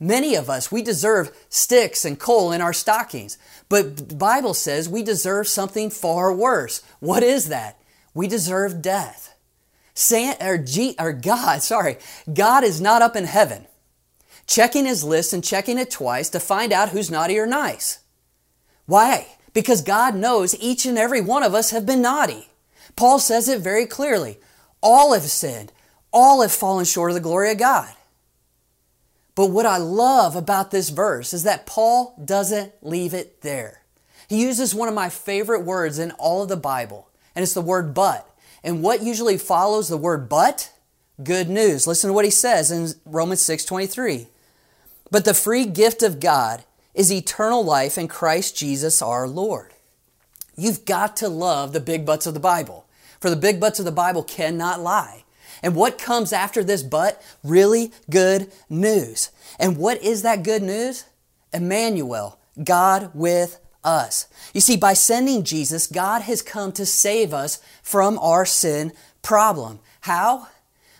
Many 0.00 0.34
of 0.34 0.50
us, 0.50 0.72
we 0.72 0.82
deserve 0.82 1.30
sticks 1.48 2.04
and 2.04 2.18
coal 2.18 2.50
in 2.50 2.60
our 2.60 2.72
stockings. 2.72 3.38
But 3.68 4.08
the 4.08 4.14
Bible 4.16 4.54
says 4.54 4.88
we 4.88 5.02
deserve 5.04 5.46
something 5.46 5.90
far 5.90 6.32
worse. 6.32 6.82
What 6.98 7.22
is 7.22 7.48
that? 7.48 7.78
We 8.12 8.26
deserve 8.26 8.82
death. 8.82 9.36
San, 9.94 10.36
or, 10.40 10.58
G, 10.58 10.96
or 10.98 11.12
God, 11.12 11.62
sorry, 11.62 11.98
God 12.32 12.64
is 12.64 12.80
not 12.80 13.02
up 13.02 13.14
in 13.14 13.24
heaven 13.24 13.66
checking 14.46 14.84
his 14.84 15.04
list 15.04 15.32
and 15.32 15.42
checking 15.44 15.78
it 15.78 15.90
twice 15.90 16.28
to 16.30 16.40
find 16.40 16.72
out 16.72 16.90
who's 16.90 17.10
naughty 17.10 17.38
or 17.38 17.46
nice. 17.46 18.00
Why? 18.86 19.26
Because 19.52 19.82
God 19.82 20.14
knows 20.14 20.58
each 20.58 20.86
and 20.86 20.98
every 20.98 21.20
one 21.20 21.42
of 21.42 21.54
us 21.54 21.70
have 21.70 21.86
been 21.86 22.02
naughty. 22.02 22.48
Paul 22.96 23.18
says 23.18 23.48
it 23.48 23.60
very 23.60 23.86
clearly. 23.86 24.38
All 24.82 25.12
have 25.12 25.22
sinned. 25.22 25.72
All 26.12 26.42
have 26.42 26.52
fallen 26.52 26.84
short 26.84 27.10
of 27.10 27.14
the 27.14 27.20
glory 27.20 27.50
of 27.50 27.58
God. 27.58 27.92
But 29.34 29.50
what 29.50 29.66
I 29.66 29.78
love 29.78 30.36
about 30.36 30.70
this 30.70 30.90
verse 30.90 31.32
is 31.32 31.42
that 31.44 31.66
Paul 31.66 32.14
doesn't 32.22 32.72
leave 32.82 33.14
it 33.14 33.40
there. 33.40 33.82
He 34.28 34.42
uses 34.42 34.74
one 34.74 34.88
of 34.88 34.94
my 34.94 35.08
favorite 35.08 35.64
words 35.64 35.98
in 35.98 36.10
all 36.12 36.42
of 36.42 36.48
the 36.48 36.56
Bible, 36.56 37.08
and 37.34 37.42
it's 37.42 37.54
the 37.54 37.60
word 37.60 37.94
but. 37.94 38.28
And 38.62 38.82
what 38.82 39.02
usually 39.02 39.38
follows 39.38 39.88
the 39.88 39.96
word 39.96 40.28
but? 40.28 40.70
Good 41.22 41.48
news. 41.48 41.86
Listen 41.86 42.08
to 42.08 42.14
what 42.14 42.24
he 42.24 42.30
says 42.30 42.70
in 42.70 42.88
Romans 43.04 43.40
6:23. 43.42 44.28
But 45.10 45.24
the 45.24 45.34
free 45.34 45.66
gift 45.66 46.02
of 46.02 46.20
God 46.20 46.64
is 46.94 47.12
eternal 47.12 47.64
life 47.64 47.96
in 47.96 48.08
Christ 48.08 48.56
Jesus 48.56 49.00
our 49.02 49.26
Lord. 49.26 49.72
You've 50.56 50.84
got 50.84 51.16
to 51.18 51.28
love 51.28 51.72
the 51.72 51.80
big 51.80 52.04
butts 52.04 52.26
of 52.26 52.34
the 52.34 52.40
Bible, 52.40 52.86
for 53.20 53.30
the 53.30 53.36
big 53.36 53.58
butts 53.60 53.78
of 53.78 53.84
the 53.84 53.92
Bible 53.92 54.22
cannot 54.22 54.80
lie. 54.80 55.24
And 55.62 55.74
what 55.74 55.98
comes 55.98 56.32
after 56.32 56.64
this 56.64 56.82
but? 56.82 57.22
Really 57.42 57.92
good 58.10 58.52
news. 58.68 59.30
And 59.58 59.76
what 59.76 60.02
is 60.02 60.22
that 60.22 60.42
good 60.42 60.62
news? 60.62 61.04
Emmanuel, 61.52 62.38
God 62.62 63.10
with 63.14 63.60
us. 63.84 64.26
You 64.52 64.60
see, 64.60 64.76
by 64.76 64.94
sending 64.94 65.44
Jesus, 65.44 65.86
God 65.86 66.22
has 66.22 66.42
come 66.42 66.72
to 66.72 66.86
save 66.86 67.32
us 67.32 67.60
from 67.82 68.18
our 68.18 68.44
sin 68.44 68.92
problem. 69.22 69.80
How? 70.02 70.48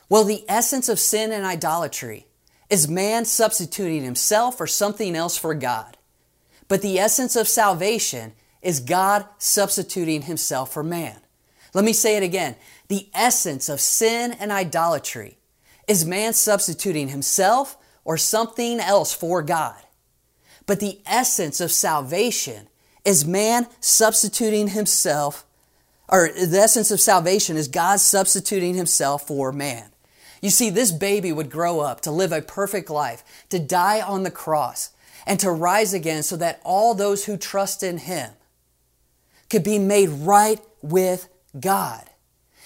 Well, 0.09 0.25
the 0.25 0.45
essence 0.49 0.89
of 0.89 1.01
sin 1.01 1.33
and 1.33 1.45
idolatry 1.45 2.27
is 2.73 2.89
man 2.89 3.27
substituting 3.27 4.03
himself 4.03 4.59
or 4.59 4.67
something 4.67 5.15
else 5.15 5.37
for 5.37 5.53
God. 5.53 5.99
But 6.69 6.81
the 6.81 6.99
essence 6.99 7.37
of 7.37 7.47
salvation 7.47 8.33
is 8.63 8.81
God 8.81 9.27
substituting 9.37 10.23
himself 10.23 10.73
for 10.73 10.83
man. 10.83 11.21
Let 11.75 11.85
me 11.85 11.93
say 11.93 12.17
it 12.17 12.23
again. 12.23 12.57
The 12.89 13.11
essence 13.13 13.69
of 13.69 13.79
sin 13.79 14.33
and 14.41 14.51
idolatry 14.51 15.37
is 15.87 16.07
man 16.07 16.33
substituting 16.33 17.09
himself 17.09 17.77
or 18.07 18.17
something 18.17 18.81
else 18.81 19.13
for 19.13 19.43
God. 19.43 19.77
But 20.65 20.81
the 20.81 21.01
essence 21.05 21.61
of 21.61 21.71
salvation 21.71 22.69
is 23.05 23.27
man 23.27 23.67
substituting 23.81 24.69
himself, 24.69 25.45
or 26.09 26.31
the 26.31 26.59
essence 26.59 26.91
of 26.91 27.03
salvation 27.03 27.59
is 27.59 27.69
God 27.69 28.01
substituting 28.01 28.77
himself 28.77 29.27
for 29.27 29.53
man. 29.53 29.92
You 30.43 30.51
see, 30.51 30.69
this 30.69 30.93
baby 30.93 31.33
would 31.33 31.51
grow 31.51 31.81
up 31.81 32.03
to 32.03 32.11
live 32.11 32.33
a 32.33 32.43
perfect 32.43 32.91
life, 32.91 33.25
to 33.49 33.59
die 33.59 34.03
on 34.03 34.25
the 34.25 34.31
cross, 34.31 34.91
and 35.25 35.39
to 35.41 35.51
rise 35.51 35.95
again 35.95 36.25
so 36.25 36.37
that 36.37 36.61
all 36.65 36.95
those 36.95 37.25
who 37.25 37.37
trust 37.37 37.83
in 37.83 37.99
him 37.99 38.33
could 39.49 39.63
be 39.63 39.79
made 39.79 40.09
right 40.09 40.61
with 40.83 41.29
God. 41.59 42.11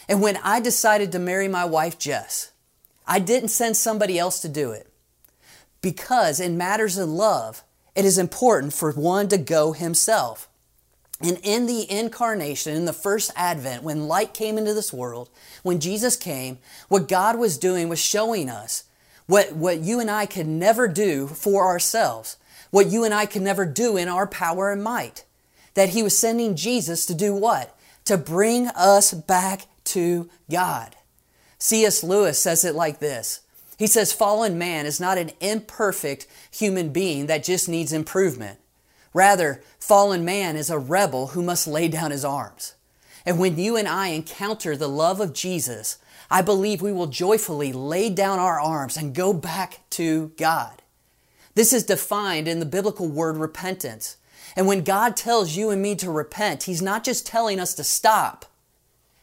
And 0.08 0.22
when 0.22 0.38
I 0.38 0.58
decided 0.58 1.12
to 1.12 1.18
marry 1.18 1.48
my 1.48 1.66
wife, 1.66 1.98
Jess, 1.98 2.50
I 3.06 3.18
didn't 3.18 3.50
send 3.50 3.76
somebody 3.76 4.18
else 4.18 4.40
to 4.40 4.48
do 4.48 4.70
it. 4.70 4.90
Because 5.82 6.40
in 6.40 6.56
matters 6.56 6.96
of 6.96 7.08
love, 7.08 7.62
it 7.94 8.04
is 8.04 8.16
important 8.18 8.72
for 8.72 8.90
one 8.92 9.28
to 9.28 9.38
go 9.38 9.72
himself. 9.72 10.48
And 11.20 11.38
in 11.42 11.66
the 11.66 11.90
incarnation, 11.90 12.76
in 12.76 12.84
the 12.84 12.92
first 12.92 13.32
advent, 13.34 13.82
when 13.82 14.06
light 14.06 14.34
came 14.34 14.58
into 14.58 14.74
this 14.74 14.92
world, 14.92 15.30
when 15.62 15.80
Jesus 15.80 16.16
came, 16.16 16.58
what 16.88 17.08
God 17.08 17.38
was 17.38 17.56
doing 17.56 17.88
was 17.88 17.98
showing 17.98 18.50
us 18.50 18.84
what, 19.26 19.52
what 19.52 19.80
you 19.80 19.98
and 19.98 20.10
I 20.10 20.26
could 20.26 20.46
never 20.46 20.86
do 20.86 21.26
for 21.26 21.66
ourselves, 21.66 22.36
what 22.70 22.88
you 22.88 23.02
and 23.04 23.14
I 23.14 23.24
could 23.26 23.42
never 23.42 23.64
do 23.64 23.96
in 23.96 24.08
our 24.08 24.26
power 24.26 24.70
and 24.70 24.84
might. 24.84 25.24
That 25.74 25.90
He 25.90 26.02
was 26.02 26.18
sending 26.18 26.54
Jesus 26.54 27.06
to 27.06 27.14
do 27.14 27.34
what? 27.34 27.76
To 28.04 28.18
bring 28.18 28.68
us 28.68 29.12
back 29.12 29.66
to 29.84 30.28
God. 30.50 30.96
C.S. 31.58 32.04
Lewis 32.04 32.38
says 32.38 32.64
it 32.64 32.74
like 32.74 32.98
this 32.98 33.40
he 33.76 33.86
says, 33.86 34.12
fallen 34.12 34.56
man 34.58 34.86
is 34.86 35.00
not 35.00 35.18
an 35.18 35.32
imperfect 35.40 36.26
human 36.50 36.90
being 36.90 37.26
that 37.26 37.44
just 37.44 37.68
needs 37.68 37.92
improvement. 37.92 38.58
Rather, 39.16 39.62
fallen 39.78 40.26
man 40.26 40.56
is 40.56 40.68
a 40.68 40.78
rebel 40.78 41.28
who 41.28 41.42
must 41.42 41.66
lay 41.66 41.88
down 41.88 42.10
his 42.10 42.22
arms. 42.22 42.74
And 43.24 43.38
when 43.38 43.58
you 43.58 43.74
and 43.74 43.88
I 43.88 44.08
encounter 44.08 44.76
the 44.76 44.90
love 44.90 45.22
of 45.22 45.32
Jesus, 45.32 45.96
I 46.30 46.42
believe 46.42 46.82
we 46.82 46.92
will 46.92 47.06
joyfully 47.06 47.72
lay 47.72 48.10
down 48.10 48.38
our 48.38 48.60
arms 48.60 48.94
and 48.94 49.14
go 49.14 49.32
back 49.32 49.80
to 49.92 50.32
God. 50.36 50.82
This 51.54 51.72
is 51.72 51.82
defined 51.82 52.46
in 52.46 52.60
the 52.60 52.66
biblical 52.66 53.08
word 53.08 53.38
repentance. 53.38 54.18
And 54.54 54.66
when 54.66 54.84
God 54.84 55.16
tells 55.16 55.56
you 55.56 55.70
and 55.70 55.80
me 55.80 55.94
to 55.94 56.10
repent, 56.10 56.64
He's 56.64 56.82
not 56.82 57.02
just 57.02 57.26
telling 57.26 57.58
us 57.58 57.72
to 57.76 57.84
stop. 57.84 58.44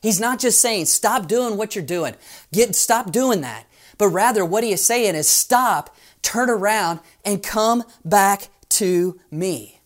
He's 0.01 0.19
not 0.19 0.39
just 0.39 0.59
saying, 0.59 0.85
stop 0.85 1.27
doing 1.27 1.55
what 1.55 1.75
you're 1.75 1.85
doing. 1.85 2.15
Get, 2.51 2.75
stop 2.75 3.11
doing 3.11 3.41
that. 3.41 3.67
But 3.99 4.07
rather, 4.07 4.43
what 4.43 4.63
he 4.63 4.73
is 4.73 4.83
saying 4.83 5.13
is 5.13 5.29
stop, 5.29 5.95
turn 6.23 6.49
around, 6.49 6.99
and 7.23 7.43
come 7.43 7.83
back 8.03 8.49
to 8.69 9.19
me. 9.29 9.81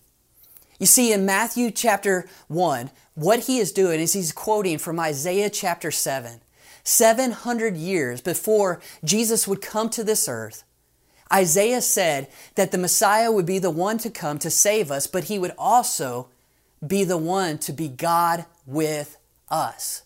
You 0.80 0.86
see, 0.86 1.12
in 1.12 1.26
Matthew 1.26 1.72
chapter 1.72 2.28
1, 2.48 2.92
what 3.16 3.42
he 3.42 3.60
is 3.60 3.72
doing 3.72 4.00
is 4.00 4.14
he's 4.14 4.32
quoting 4.32 4.78
from 4.78 5.00
Isaiah 5.00 5.50
chapter 5.50 5.90
7. 5.90 6.42
700 6.84 7.76
years 7.76 8.22
before 8.22 8.80
Jesus 9.04 9.48
would 9.48 9.62
come 9.62 9.90
to 9.90 10.04
this 10.04 10.30
earth, 10.30 10.64
Isaiah 11.34 11.82
said 11.82 12.30
that 12.56 12.72
the 12.72 12.78
Messiah 12.78 13.32
would 13.32 13.46
be 13.46 13.60
the 13.60 13.70
one 13.70 13.98
to 13.98 14.10
come 14.10 14.40
to 14.40 14.50
save 14.50 14.92
us, 14.92 15.08
but 15.08 15.26
he 15.26 15.38
would 15.40 15.52
also 15.58 16.30
be 16.86 17.04
the 17.04 17.18
one 17.18 17.58
to 17.60 17.74
be 17.74 17.90
God 17.90 18.46
with 18.66 19.18
us. 19.50 20.04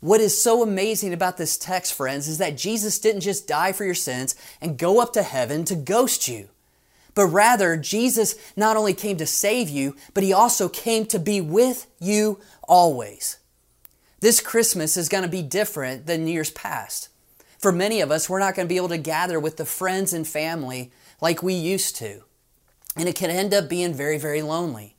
What 0.00 0.20
is 0.20 0.42
so 0.42 0.62
amazing 0.62 1.12
about 1.12 1.36
this 1.36 1.56
text, 1.56 1.94
friends, 1.94 2.28
is 2.28 2.38
that 2.38 2.56
Jesus 2.56 2.98
didn't 2.98 3.22
just 3.22 3.46
die 3.46 3.72
for 3.72 3.84
your 3.84 3.94
sins 3.94 4.34
and 4.60 4.78
go 4.78 5.00
up 5.00 5.12
to 5.12 5.22
heaven 5.22 5.64
to 5.66 5.76
ghost 5.76 6.28
you. 6.28 6.48
But 7.16 7.26
rather, 7.26 7.76
Jesus 7.76 8.36
not 8.56 8.76
only 8.76 8.94
came 8.94 9.16
to 9.16 9.26
save 9.26 9.68
you, 9.68 9.96
but 10.14 10.22
He 10.22 10.32
also 10.32 10.68
came 10.68 11.06
to 11.06 11.18
be 11.18 11.40
with 11.40 11.88
you 11.98 12.38
always. 12.68 13.38
This 14.20 14.40
Christmas 14.40 14.96
is 14.96 15.08
going 15.08 15.24
to 15.24 15.28
be 15.28 15.42
different 15.42 16.06
than 16.06 16.28
years 16.28 16.50
past. 16.50 17.08
For 17.58 17.72
many 17.72 18.02
of 18.02 18.10
us, 18.10 18.28
we're 18.28 18.38
not 18.38 18.54
going 18.54 18.68
to 18.68 18.72
be 18.72 18.76
able 18.76 18.90
to 18.90 18.98
gather 18.98 19.40
with 19.40 19.56
the 19.56 19.64
friends 19.64 20.12
and 20.12 20.28
family 20.28 20.92
like 21.22 21.42
we 21.42 21.54
used 21.54 21.96
to. 21.96 22.22
And 22.96 23.08
it 23.08 23.16
can 23.16 23.30
end 23.30 23.54
up 23.54 23.68
being 23.68 23.94
very, 23.94 24.18
very 24.18 24.42
lonely. 24.42 24.96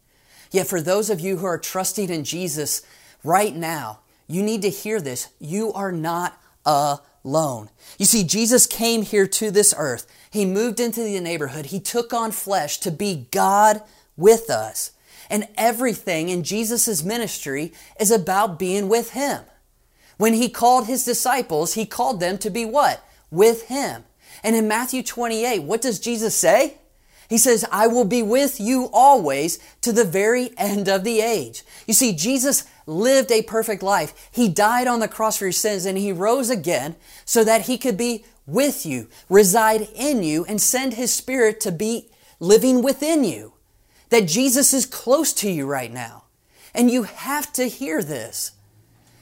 Yet 0.51 0.65
for 0.65 0.81
those 0.81 1.11
of 1.11 1.19
you 1.19 1.37
who 1.37 1.45
are 1.45 1.59
trusting 1.59 2.09
in 2.09 2.23
Jesus 2.23 2.81
right 3.23 3.55
now, 3.55 3.99
you 4.27 4.41
need 4.41 4.63
to 4.63 4.69
hear 4.69 4.99
this. 4.99 5.29
You 5.39 5.71
are 5.73 5.91
not 5.91 6.41
alone. 6.65 7.69
You 7.99 8.05
see, 8.05 8.23
Jesus 8.23 8.65
came 8.65 9.03
here 9.03 9.27
to 9.27 9.51
this 9.51 9.73
earth. 9.77 10.07
He 10.29 10.45
moved 10.45 10.79
into 10.79 11.01
the 11.01 11.19
neighborhood. 11.19 11.67
He 11.67 11.79
took 11.79 12.13
on 12.13 12.31
flesh 12.31 12.77
to 12.79 12.91
be 12.91 13.27
God 13.31 13.81
with 14.15 14.49
us. 14.49 14.91
And 15.29 15.47
everything 15.55 16.29
in 16.29 16.43
Jesus' 16.43 17.03
ministry 17.03 17.73
is 17.99 18.11
about 18.11 18.59
being 18.59 18.87
with 18.87 19.11
Him. 19.11 19.43
When 20.17 20.33
He 20.33 20.49
called 20.49 20.87
His 20.87 21.03
disciples, 21.03 21.73
He 21.73 21.85
called 21.85 22.19
them 22.19 22.37
to 22.39 22.49
be 22.49 22.65
what? 22.65 23.05
With 23.29 23.67
Him. 23.67 24.03
And 24.43 24.55
in 24.55 24.67
Matthew 24.67 25.03
28, 25.03 25.63
what 25.63 25.81
does 25.81 25.99
Jesus 25.99 26.35
say? 26.35 26.77
He 27.29 27.37
says, 27.37 27.65
I 27.71 27.87
will 27.87 28.05
be 28.05 28.23
with 28.23 28.59
you 28.59 28.89
always 28.93 29.59
to 29.81 29.91
the 29.91 30.05
very 30.05 30.51
end 30.57 30.87
of 30.87 31.03
the 31.03 31.19
age. 31.19 31.63
You 31.85 31.93
see, 31.93 32.15
Jesus 32.15 32.63
lived 32.85 33.31
a 33.31 33.41
perfect 33.41 33.83
life. 33.83 34.29
He 34.31 34.47
died 34.47 34.87
on 34.87 35.01
the 35.01 35.09
cross 35.09 35.37
for 35.37 35.45
your 35.45 35.51
sins 35.51 35.85
and 35.85 35.97
he 35.97 36.13
rose 36.13 36.49
again 36.49 36.95
so 37.25 37.43
that 37.43 37.63
he 37.63 37.77
could 37.77 37.97
be 37.97 38.23
with 38.47 38.85
you, 38.85 39.09
reside 39.29 39.89
in 39.93 40.23
you, 40.23 40.45
and 40.45 40.59
send 40.59 40.93
his 40.93 41.13
spirit 41.13 41.59
to 41.61 41.71
be 41.71 42.09
living 42.39 42.81
within 42.81 43.23
you. 43.23 43.53
That 44.09 44.27
Jesus 44.27 44.73
is 44.73 44.85
close 44.85 45.33
to 45.33 45.51
you 45.51 45.67
right 45.67 45.91
now. 45.91 46.23
And 46.73 46.89
you 46.89 47.03
have 47.03 47.51
to 47.53 47.65
hear 47.65 48.01
this. 48.01 48.53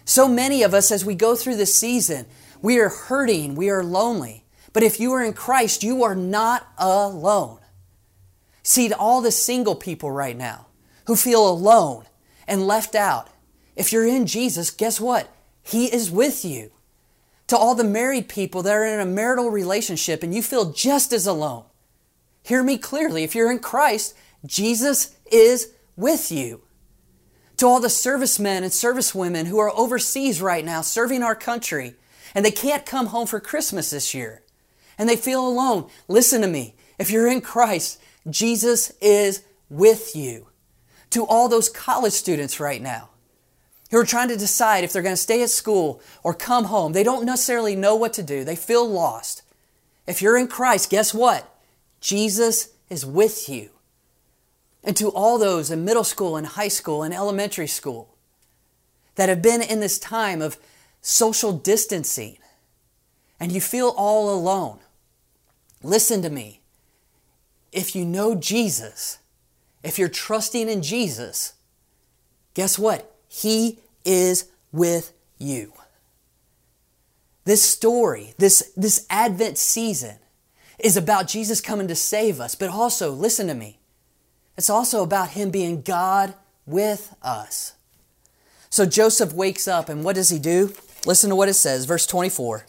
So 0.05 0.27
many 0.27 0.61
of 0.61 0.73
us, 0.73 0.91
as 0.91 1.03
we 1.03 1.15
go 1.15 1.35
through 1.35 1.55
this 1.55 1.73
season, 1.73 2.27
we 2.61 2.77
are 2.79 2.89
hurting, 2.89 3.55
we 3.55 3.69
are 3.69 3.83
lonely. 3.83 4.43
But 4.71 4.83
if 4.83 4.99
you 4.99 5.11
are 5.13 5.23
in 5.23 5.33
Christ, 5.33 5.83
you 5.83 6.03
are 6.03 6.15
not 6.15 6.67
alone. 6.77 7.59
See, 8.61 8.89
to 8.89 8.97
all 8.97 9.21
the 9.21 9.31
single 9.31 9.75
people 9.75 10.11
right 10.11 10.37
now 10.37 10.67
who 11.07 11.15
feel 11.15 11.49
alone 11.49 12.05
and 12.47 12.67
left 12.67 12.93
out, 12.93 13.29
if 13.75 13.91
you're 13.91 14.07
in 14.07 14.25
Jesus, 14.25 14.69
guess 14.69 14.99
what? 14.99 15.31
He 15.63 15.85
is 15.85 16.11
with 16.11 16.45
you. 16.45 16.71
To 17.47 17.57
all 17.57 17.75
the 17.75 17.83
married 17.83 18.27
people 18.27 18.63
that 18.63 18.73
are 18.73 18.85
in 18.85 18.99
a 18.99 19.05
marital 19.05 19.49
relationship 19.49 20.23
and 20.23 20.33
you 20.33 20.41
feel 20.41 20.71
just 20.71 21.13
as 21.13 21.27
alone, 21.27 21.65
hear 22.41 22.63
me 22.63 22.77
clearly. 22.77 23.23
If 23.23 23.35
you're 23.35 23.51
in 23.51 23.59
Christ, 23.59 24.15
Jesus 24.45 25.15
is 25.31 25.73
with 25.95 26.31
you. 26.31 26.61
To 27.57 27.67
all 27.67 27.79
the 27.79 27.89
servicemen 27.89 28.63
and 28.63 28.71
servicewomen 28.71 29.45
who 29.45 29.59
are 29.59 29.71
overseas 29.71 30.41
right 30.41 30.65
now 30.65 30.81
serving 30.81 31.23
our 31.23 31.35
country 31.35 31.95
and 32.33 32.43
they 32.43 32.51
can't 32.51 32.85
come 32.85 33.07
home 33.07 33.27
for 33.27 33.39
Christmas 33.39 33.91
this 33.91 34.13
year 34.13 34.41
and 34.97 35.07
they 35.07 35.15
feel 35.15 35.47
alone, 35.47 35.89
listen 36.07 36.41
to 36.41 36.47
me. 36.47 36.75
If 36.97 37.11
you're 37.11 37.27
in 37.27 37.41
Christ, 37.41 38.01
Jesus 38.29 38.91
is 39.01 39.43
with 39.69 40.15
you. 40.15 40.47
To 41.11 41.25
all 41.25 41.47
those 41.47 41.69
college 41.69 42.13
students 42.13 42.59
right 42.59 42.81
now 42.81 43.09
who 43.95 44.01
are 44.01 44.05
trying 44.05 44.27
to 44.27 44.35
decide 44.35 44.83
if 44.83 44.91
they're 44.91 45.01
going 45.01 45.13
to 45.13 45.17
stay 45.17 45.41
at 45.41 45.49
school 45.49 46.01
or 46.21 46.33
come 46.33 46.65
home, 46.65 46.91
they 46.91 47.01
don't 47.01 47.25
necessarily 47.25 47.77
know 47.77 47.95
what 47.95 48.11
to 48.11 48.21
do. 48.21 48.43
They 48.43 48.57
feel 48.57 48.85
lost. 48.85 49.41
If 50.05 50.21
you're 50.21 50.35
in 50.35 50.49
Christ, 50.49 50.89
guess 50.89 51.13
what? 51.13 51.49
Jesus 52.01 52.71
is 52.89 53.05
with 53.05 53.47
you. 53.47 53.69
And 54.83 54.97
to 54.97 55.07
all 55.07 55.37
those 55.37 55.71
in 55.71 55.85
middle 55.85 56.03
school 56.03 56.35
and 56.35 56.45
high 56.45 56.67
school 56.67 57.03
and 57.03 57.13
elementary 57.13 57.67
school 57.67 58.13
that 59.15 59.29
have 59.29 59.41
been 59.41 59.61
in 59.61 59.79
this 59.79 59.97
time 59.97 60.41
of 60.41 60.57
social 61.01 61.53
distancing 61.53 62.37
and 63.39 63.49
you 63.49 63.61
feel 63.61 63.93
all 63.95 64.29
alone, 64.29 64.79
listen 65.81 66.21
to 66.21 66.29
me 66.29 66.59
if 67.71 67.95
you 67.95 68.03
know 68.03 68.35
Jesus, 68.35 69.19
if 69.85 69.97
you're 69.97 70.09
trusting 70.09 70.67
in 70.67 70.81
Jesus, 70.81 71.53
guess 72.55 72.77
what? 72.77 73.15
He 73.29 73.79
is 74.05 74.49
with 74.71 75.13
you. 75.37 75.73
This 77.43 77.63
story, 77.63 78.33
this, 78.37 78.71
this 78.77 79.05
Advent 79.09 79.57
season, 79.57 80.17
is 80.79 80.97
about 80.97 81.27
Jesus 81.27 81.61
coming 81.61 81.87
to 81.87 81.95
save 81.95 82.39
us, 82.39 82.55
but 82.55 82.69
also, 82.69 83.11
listen 83.11 83.47
to 83.47 83.53
me, 83.53 83.79
it's 84.57 84.69
also 84.69 85.03
about 85.03 85.29
Him 85.29 85.51
being 85.51 85.81
God 85.81 86.33
with 86.65 87.15
us. 87.21 87.73
So 88.69 88.85
Joseph 88.85 89.31
wakes 89.31 89.67
up, 89.67 89.87
and 89.89 90.03
what 90.03 90.15
does 90.15 90.29
he 90.29 90.39
do? 90.39 90.73
Listen 91.05 91.29
to 91.29 91.35
what 91.35 91.47
it 91.47 91.53
says, 91.53 91.85
verse 91.85 92.05
24. 92.05 92.65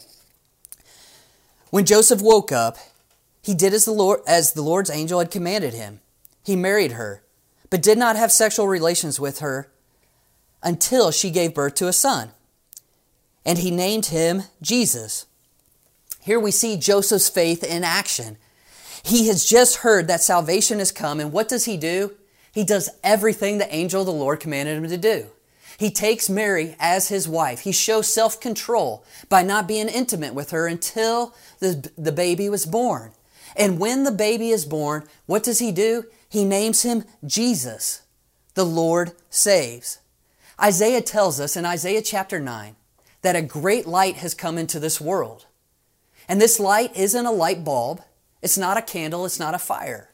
When 1.70 1.84
Joseph 1.84 2.20
woke 2.20 2.52
up, 2.52 2.76
he 3.42 3.54
did 3.54 3.74
as 3.74 3.84
the 3.84 3.92
Lord 3.92 4.20
as 4.26 4.52
the 4.52 4.62
Lord's 4.62 4.90
angel 4.90 5.18
had 5.18 5.30
commanded 5.30 5.74
him. 5.74 6.00
He 6.44 6.54
married 6.54 6.92
her, 6.92 7.22
but 7.70 7.82
did 7.82 7.98
not 7.98 8.14
have 8.16 8.30
sexual 8.30 8.68
relations 8.68 9.18
with 9.18 9.40
her 9.40 9.68
until 10.62 11.10
she 11.10 11.30
gave 11.30 11.54
birth 11.54 11.74
to 11.76 11.88
a 11.88 11.92
son. 11.92 12.30
And 13.44 13.58
he 13.58 13.70
named 13.70 14.06
him 14.06 14.42
Jesus. 14.60 15.26
Here 16.20 16.40
we 16.40 16.50
see 16.50 16.76
Joseph's 16.76 17.28
faith 17.28 17.62
in 17.62 17.84
action. 17.84 18.36
He 19.04 19.28
has 19.28 19.44
just 19.44 19.76
heard 19.76 20.08
that 20.08 20.20
salvation 20.20 20.80
has 20.80 20.90
come, 20.90 21.20
and 21.20 21.32
what 21.32 21.48
does 21.48 21.66
he 21.66 21.76
do? 21.76 22.14
He 22.52 22.64
does 22.64 22.90
everything 23.04 23.58
the 23.58 23.72
angel 23.72 24.00
of 24.00 24.06
the 24.06 24.12
Lord 24.12 24.40
commanded 24.40 24.76
him 24.76 24.88
to 24.88 24.96
do. 24.96 25.26
He 25.78 25.90
takes 25.90 26.30
Mary 26.30 26.74
as 26.80 27.08
his 27.08 27.28
wife. 27.28 27.60
He 27.60 27.72
shows 27.72 28.12
self 28.12 28.40
control 28.40 29.04
by 29.28 29.42
not 29.42 29.68
being 29.68 29.88
intimate 29.88 30.34
with 30.34 30.50
her 30.50 30.66
until 30.66 31.34
the, 31.60 31.90
the 31.96 32.12
baby 32.12 32.48
was 32.48 32.66
born. 32.66 33.12
And 33.54 33.78
when 33.78 34.04
the 34.04 34.10
baby 34.10 34.50
is 34.50 34.64
born, 34.64 35.06
what 35.26 35.42
does 35.42 35.58
he 35.58 35.72
do? 35.72 36.04
He 36.28 36.44
names 36.44 36.82
him 36.82 37.04
Jesus. 37.24 38.02
The 38.54 38.64
Lord 38.64 39.12
saves. 39.30 39.98
Isaiah 40.60 41.02
tells 41.02 41.38
us 41.38 41.56
in 41.56 41.66
Isaiah 41.66 42.00
chapter 42.00 42.40
9 42.40 42.76
that 43.20 43.36
a 43.36 43.42
great 43.42 43.86
light 43.86 44.16
has 44.16 44.34
come 44.34 44.56
into 44.56 44.80
this 44.80 45.00
world. 45.00 45.46
And 46.28 46.40
this 46.40 46.58
light 46.58 46.96
isn't 46.96 47.26
a 47.26 47.30
light 47.30 47.62
bulb, 47.62 48.02
it's 48.40 48.56
not 48.56 48.78
a 48.78 48.82
candle, 48.82 49.26
it's 49.26 49.38
not 49.38 49.54
a 49.54 49.58
fire. 49.58 50.10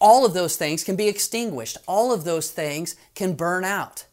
All 0.00 0.24
of 0.24 0.32
those 0.32 0.56
things 0.56 0.84
can 0.84 0.96
be 0.96 1.08
extinguished, 1.08 1.76
all 1.88 2.12
of 2.12 2.24
those 2.24 2.50
things 2.50 2.94
can 3.14 3.34
burn 3.34 3.64
out. 3.64 4.06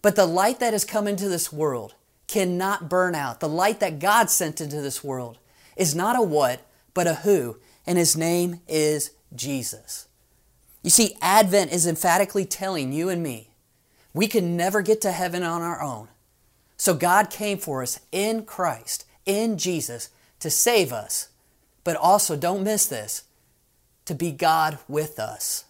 But 0.00 0.14
the 0.14 0.26
light 0.26 0.60
that 0.60 0.72
has 0.72 0.84
come 0.84 1.08
into 1.08 1.28
this 1.28 1.52
world 1.52 1.94
cannot 2.28 2.88
burn 2.88 3.14
out. 3.14 3.40
The 3.40 3.48
light 3.48 3.80
that 3.80 3.98
God 3.98 4.30
sent 4.30 4.60
into 4.60 4.80
this 4.80 5.02
world 5.02 5.38
is 5.76 5.94
not 5.94 6.16
a 6.16 6.22
what, 6.22 6.60
but 6.94 7.06
a 7.06 7.14
who, 7.14 7.56
and 7.86 7.98
his 7.98 8.16
name 8.16 8.60
is 8.68 9.10
Jesus. 9.34 10.06
You 10.82 10.90
see, 10.90 11.16
Advent 11.20 11.72
is 11.72 11.86
emphatically 11.86 12.44
telling 12.44 12.92
you 12.92 13.08
and 13.08 13.22
me 13.22 13.47
we 14.14 14.26
can 14.26 14.56
never 14.56 14.82
get 14.82 15.00
to 15.02 15.12
heaven 15.12 15.42
on 15.42 15.62
our 15.62 15.82
own. 15.82 16.08
So 16.76 16.94
God 16.94 17.30
came 17.30 17.58
for 17.58 17.82
us 17.82 18.00
in 18.12 18.44
Christ, 18.44 19.04
in 19.26 19.58
Jesus, 19.58 20.10
to 20.40 20.50
save 20.50 20.92
us. 20.92 21.28
But 21.84 21.96
also, 21.96 22.36
don't 22.36 22.62
miss 22.62 22.86
this, 22.86 23.24
to 24.04 24.14
be 24.14 24.30
God 24.30 24.78
with 24.88 25.18
us. 25.18 25.64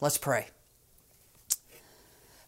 Let's 0.00 0.18
pray. 0.18 0.48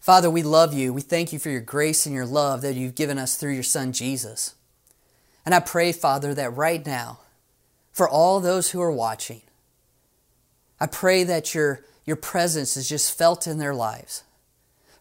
Father, 0.01 0.29
we 0.29 0.43
love 0.43 0.75
you. 0.75 0.93
We 0.93 1.01
thank 1.01 1.33
you 1.33 1.39
for 1.39 1.49
your 1.49 1.61
grace 1.61 2.05
and 2.05 2.15
your 2.15 2.27
love 2.27 2.61
that 2.61 2.75
you've 2.75 2.95
given 2.95 3.19
us 3.19 3.37
through 3.37 3.53
your 3.53 3.63
Son, 3.63 3.93
Jesus. 3.93 4.55
And 5.47 5.55
I 5.55 5.61
pray, 5.61 5.93
Father, 5.93 6.35
that 6.35 6.57
right 6.57 6.85
now, 6.85 7.21
for 7.93 8.09
all 8.09 8.41
those 8.41 8.73
who 8.73 8.83
are 8.83 8.93
watching, 8.93 9.43
I 10.81 10.87
pray 10.87 11.25
that 11.25 11.55
your, 11.55 11.85
your 12.05 12.17
presence 12.17 12.77
is 12.77 12.89
just 12.89 13.17
felt 13.17 13.47
in 13.47 13.59
their 13.59 13.75
lives. 13.75 14.24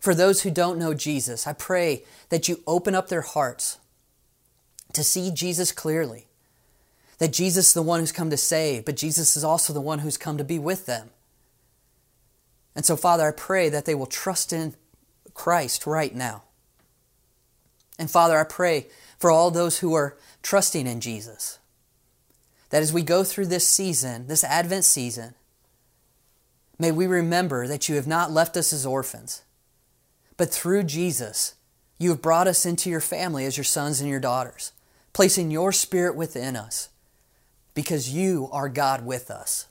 For 0.04 0.14
those 0.14 0.42
who 0.42 0.52
don't 0.52 0.78
know 0.78 0.94
Jesus, 0.94 1.48
I 1.48 1.54
pray 1.54 2.04
that 2.28 2.50
you 2.50 2.62
open 2.68 2.94
up 2.94 3.08
their 3.08 3.22
hearts 3.22 3.78
to 4.92 5.02
see 5.02 5.32
Jesus 5.32 5.72
clearly. 5.72 6.28
That 7.20 7.32
Jesus 7.32 7.70
is 7.70 7.74
the 7.74 7.82
one 7.82 8.02
who's 8.02 8.12
come 8.12 8.30
to 8.30 8.36
save, 8.36 8.84
but 8.84 8.98
Jesus 8.98 9.38
is 9.38 9.46
also 9.46 9.72
the 9.72 9.80
one 9.80 10.00
who's 10.00 10.18
come 10.18 10.38
to 10.38 10.44
be 10.44 10.60
with 10.60 10.88
them. 10.88 11.12
And 12.76 12.86
so, 12.86 12.98
Father, 12.98 13.26
I 13.26 13.32
pray 13.32 13.70
that 13.70 13.86
they 13.86 13.96
will 13.96 14.06
trust 14.06 14.52
in 14.52 14.76
Christ 15.34 15.88
right 15.88 16.14
now. 16.14 16.44
And 17.98 18.12
Father, 18.12 18.38
I 18.38 18.44
pray 18.44 18.88
for 19.18 19.32
all 19.32 19.52
those 19.52 19.80
who 19.80 19.94
are 19.94 20.18
trusting 20.42 20.86
in 20.86 21.00
Jesus, 21.00 21.60
that 22.72 22.82
as 22.82 22.92
we 22.92 23.04
go 23.04 23.24
through 23.24 23.46
this 23.46 23.66
season, 23.66 24.28
this 24.28 24.44
Advent 24.44 24.84
season, 24.84 25.34
may 26.78 26.92
we 26.92 27.08
remember 27.08 27.68
that 27.68 27.88
you 27.88 27.96
have 27.96 28.06
not 28.06 28.34
left 28.34 28.58
us 28.58 28.74
as 28.74 28.86
orphans, 28.86 29.44
but 30.44 30.52
through 30.52 30.84
Jesus, 30.84 31.56
you 31.98 32.10
have 32.10 32.22
brought 32.22 32.50
us 32.50 32.66
into 32.66 32.90
your 32.90 33.00
family 33.00 33.46
as 33.46 33.56
your 33.56 33.64
sons 33.64 34.02
and 34.02 34.10
your 34.10 34.20
daughters, 34.20 34.74
placing 35.14 35.52
your 35.52 35.72
spirit 35.72 36.18
within 36.18 36.58
us 36.58 36.90
because 37.74 38.14
you 38.14 38.50
are 38.52 38.68
God 38.68 39.06
with 39.06 39.32
us. 39.32 39.68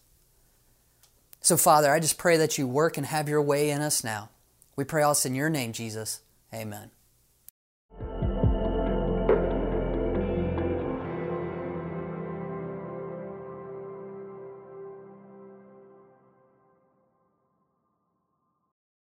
So, 1.42 1.58
Father, 1.58 1.92
I 1.92 2.00
just 2.00 2.16
pray 2.16 2.38
that 2.38 2.56
you 2.56 2.66
work 2.66 2.96
and 2.96 3.04
have 3.04 3.28
your 3.28 3.42
way 3.42 3.68
in 3.68 3.82
us 3.82 4.02
now. 4.02 4.30
We 4.74 4.84
pray 4.84 5.02
this 5.02 5.26
in 5.26 5.34
your 5.34 5.50
name, 5.50 5.74
Jesus. 5.74 6.22
Amen. 6.54 6.90